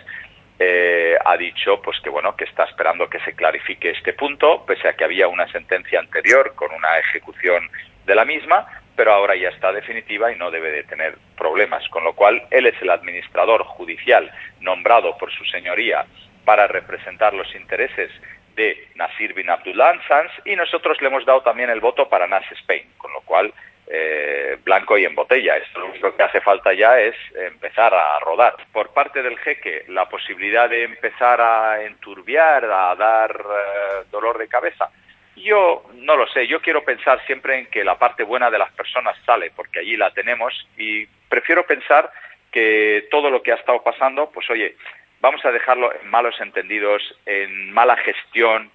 eh, 0.59 1.17
ha 1.25 1.37
dicho 1.37 1.81
pues 1.83 1.99
que 2.01 2.11
bueno 2.11 2.37
que 2.37 2.45
está 2.45 2.65
esperando 2.65 3.09
que 3.09 3.19
se 3.21 3.35
clarifique 3.35 3.91
este 3.91 4.13
punto 4.13 4.65
pese 4.65 4.89
a 4.89 4.93
que 4.95 5.05
había 5.05 5.29
una 5.29 5.51
sentencia 5.51 5.99
anterior 5.99 6.55
con 6.55 6.73
una 6.73 6.99
ejecución 6.99 7.69
de 8.07 8.15
la 8.15 8.25
misma 8.25 8.67
pero 8.97 9.13
ahora 9.13 9.37
ya 9.37 9.49
está 9.49 9.73
definitiva 9.73 10.33
y 10.33 10.37
no 10.37 10.51
debe 10.51 10.71
de 10.71 10.85
tener 10.85 11.17
problemas, 11.37 11.87
con 11.89 12.05
lo 12.05 12.15
cual 12.15 12.43
él 12.51 12.67
es 12.67 12.81
el 12.83 12.91
administrador 12.91 13.65
judicial 13.65 14.31
nombrado 14.61 15.17
por 15.19 15.33
su 15.33 15.45
señoría 15.47 16.05
para 16.45 16.67
representar 16.67 17.35
los 17.35 17.55
intereses 17.55 18.11
de 18.55 18.89
Nasir 18.97 19.33
bin 19.35 19.49
Abdullah 19.49 19.99
Sanz 20.07 20.31
y 20.45 20.57
nosotros 20.57 21.01
le 21.01 21.09
hemos 21.09 21.25
dado 21.25 21.43
también 21.43 21.71
el 21.71 21.81
voto 21.81 22.09
para 22.09 22.27
Nas 22.27 22.51
Spain, 22.53 22.85
con 22.99 23.13
lo 23.13 23.21
cual 23.23 23.53
eh, 23.87 24.59
blanco 24.65 24.97
y 24.97 25.05
en 25.05 25.15
botella. 25.15 25.57
Esto 25.57 25.81
lo 25.81 25.87
único 25.87 26.15
que 26.15 26.23
hace 26.23 26.41
falta 26.41 26.73
ya 26.73 26.99
es 27.01 27.15
empezar 27.35 27.93
a 27.95 28.19
rodar. 28.21 28.55
Por 28.73 28.91
parte 28.91 29.23
del 29.23 29.39
jeque, 29.39 29.85
la 29.89 30.09
posibilidad 30.09 30.69
de 30.69 30.85
empezar 30.85 31.41
a 31.41 31.83
enturbiar, 31.83 32.65
a 32.65 32.95
dar 32.95 33.31
eh, 33.31 34.05
dolor 34.11 34.39
de 34.39 34.49
cabeza. 34.49 34.91
Yo 35.43 35.83
no 35.95 36.17
lo 36.17 36.27
sé, 36.29 36.47
yo 36.47 36.61
quiero 36.61 36.85
pensar 36.85 37.25
siempre 37.27 37.59
en 37.59 37.67
que 37.67 37.83
la 37.83 37.99
parte 37.99 38.23
buena 38.23 38.49
de 38.51 38.59
las 38.59 38.71
personas 38.73 39.17
sale, 39.27 39.51
porque 39.55 39.81
allí 39.81 39.97
la 39.97 40.13
tenemos, 40.13 40.69
y 40.77 41.07
prefiero 41.29 41.67
pensar 41.67 42.11
que 42.53 43.09
todo 43.11 43.29
lo 43.29 43.43
que 43.43 43.51
ha 43.51 43.57
estado 43.57 43.83
pasando, 43.83 44.31
pues 44.31 44.49
oye, 44.51 44.77
vamos 45.21 45.45
a 45.45 45.51
dejarlo 45.51 45.93
en 46.01 46.09
malos 46.09 46.41
entendidos, 46.41 47.03
en 47.27 47.73
mala 47.73 47.97
gestión 47.97 48.71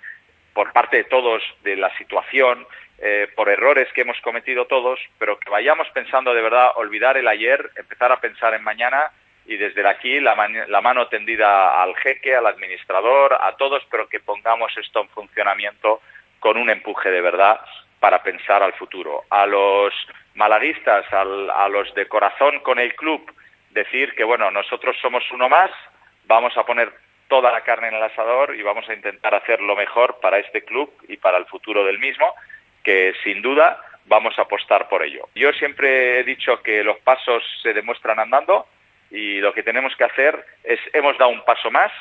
por 0.54 0.74
parte 0.74 0.98
de 0.98 1.04
todos 1.06 1.42
de 1.64 1.78
la 1.78 1.96
situación, 1.98 2.66
eh, 3.00 3.28
por 3.36 3.48
errores 3.48 3.88
que 3.94 4.02
hemos 4.02 4.20
cometido 4.22 4.66
todos, 4.66 5.00
pero 5.20 5.40
que 5.40 5.50
vayamos 5.50 5.88
pensando 5.92 6.34
de 6.34 6.42
verdad, 6.42 6.72
olvidar 6.76 7.16
el 7.16 7.28
ayer, 7.28 7.70
empezar 7.76 8.12
a 8.12 8.20
pensar 8.20 8.54
en 8.56 8.64
mañana 8.64 9.12
y 9.46 9.56
desde 9.56 9.88
aquí 9.88 10.20
la, 10.20 10.36
la 10.68 10.82
mano 10.82 11.08
tendida 11.08 11.82
al 11.82 11.96
jeque, 11.96 12.36
al 12.36 12.48
administrador, 12.48 13.38
a 13.40 13.56
todos, 13.56 13.86
pero 13.90 14.10
que 14.10 14.20
pongamos 14.20 14.76
esto 14.78 15.02
en 15.02 15.10
funcionamiento 15.10 16.02
con 16.40 16.58
un 16.58 16.70
empuje 16.70 17.10
de 17.10 17.22
verdad 17.22 17.60
para 18.00 18.24
pensar 18.24 18.62
al 18.64 18.74
futuro. 18.74 19.24
A 19.30 19.46
los 19.46 19.94
malaguistas, 20.36 21.06
a 21.12 21.68
los 21.70 21.94
de 21.96 22.08
corazón 22.08 22.60
con 22.60 22.80
el 22.80 22.96
club, 22.96 23.32
decir 23.72 24.14
que 24.16 24.24
bueno, 24.24 24.52
nosotros 24.52 24.96
somos 25.02 25.24
uno 25.32 25.50
más, 25.50 25.72
vamos 26.26 26.56
a 26.58 26.66
poner 26.66 26.92
toda 27.28 27.52
la 27.52 27.62
carne 27.62 27.90
en 27.90 27.96
el 27.96 28.04
asador 28.04 28.56
y 28.56 28.62
vamos 28.62 28.88
a 28.90 28.94
intentar 28.94 29.36
hacer 29.36 29.62
lo 29.62 29.76
mejor 29.76 30.20
para 30.22 30.40
este 30.40 30.64
club 30.64 30.92
y 31.08 31.18
para 31.18 31.38
el 31.38 31.46
futuro 31.46 31.84
del 31.84 32.00
mismo 32.00 32.34
que 32.84 33.14
sin 33.24 33.42
duda 33.42 33.82
vamos 34.06 34.38
a 34.40 34.44
apostar 34.44 34.88
por 34.88 35.04
ello. 35.04 35.28
Yo 35.36 35.52
siempre 35.54 36.20
he 36.20 36.24
dicho 36.24 36.62
que 36.64 36.84
los 36.84 36.98
pasos 37.00 37.44
se 37.62 37.74
demuestran 37.74 38.20
andando 38.20 38.68
y 39.12 39.40
lo 39.40 39.54
que 39.54 39.64
tenemos 39.64 39.96
que 39.96 40.06
hacer 40.06 40.46
es, 40.64 40.80
hemos 40.94 41.18
dado 41.18 41.32
un 41.32 41.44
paso 41.44 41.70
más 41.70 41.92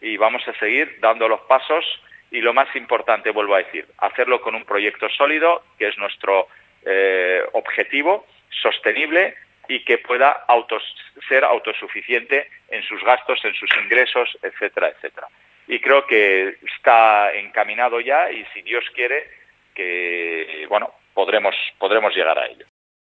y 0.00 0.16
vamos 0.16 0.46
a 0.46 0.54
seguir 0.60 0.98
dando 1.00 1.26
los 1.28 1.40
pasos 1.42 1.84
y 2.30 2.40
lo 2.40 2.52
más 2.52 2.74
importante, 2.76 3.30
vuelvo 3.30 3.54
a 3.54 3.62
decir, 3.62 3.86
hacerlo 3.98 4.40
con 4.40 4.54
un 4.54 4.64
proyecto 4.64 5.08
sólido, 5.08 5.62
que 5.78 5.88
es 5.88 5.98
nuestro 5.98 6.48
eh, 6.84 7.42
objetivo, 7.52 8.26
sostenible 8.50 9.34
y 9.68 9.84
que 9.84 9.98
pueda 9.98 10.44
ser 11.28 11.44
autosuficiente 11.44 12.48
en 12.68 12.82
sus 12.82 13.02
gastos, 13.02 13.44
en 13.44 13.54
sus 13.54 13.70
ingresos, 13.82 14.38
etcétera, 14.42 14.88
etcétera. 14.88 15.28
Y 15.66 15.80
creo 15.80 16.06
que 16.06 16.56
está 16.76 17.34
encaminado 17.34 18.00
ya 18.00 18.30
y 18.30 18.44
si 18.54 18.62
Dios 18.62 18.84
quiere, 18.94 19.28
que 19.74 20.66
bueno, 20.68 20.92
podremos, 21.12 21.54
podremos 21.78 22.14
llegar 22.14 22.38
a 22.38 22.46
ello. 22.46 22.64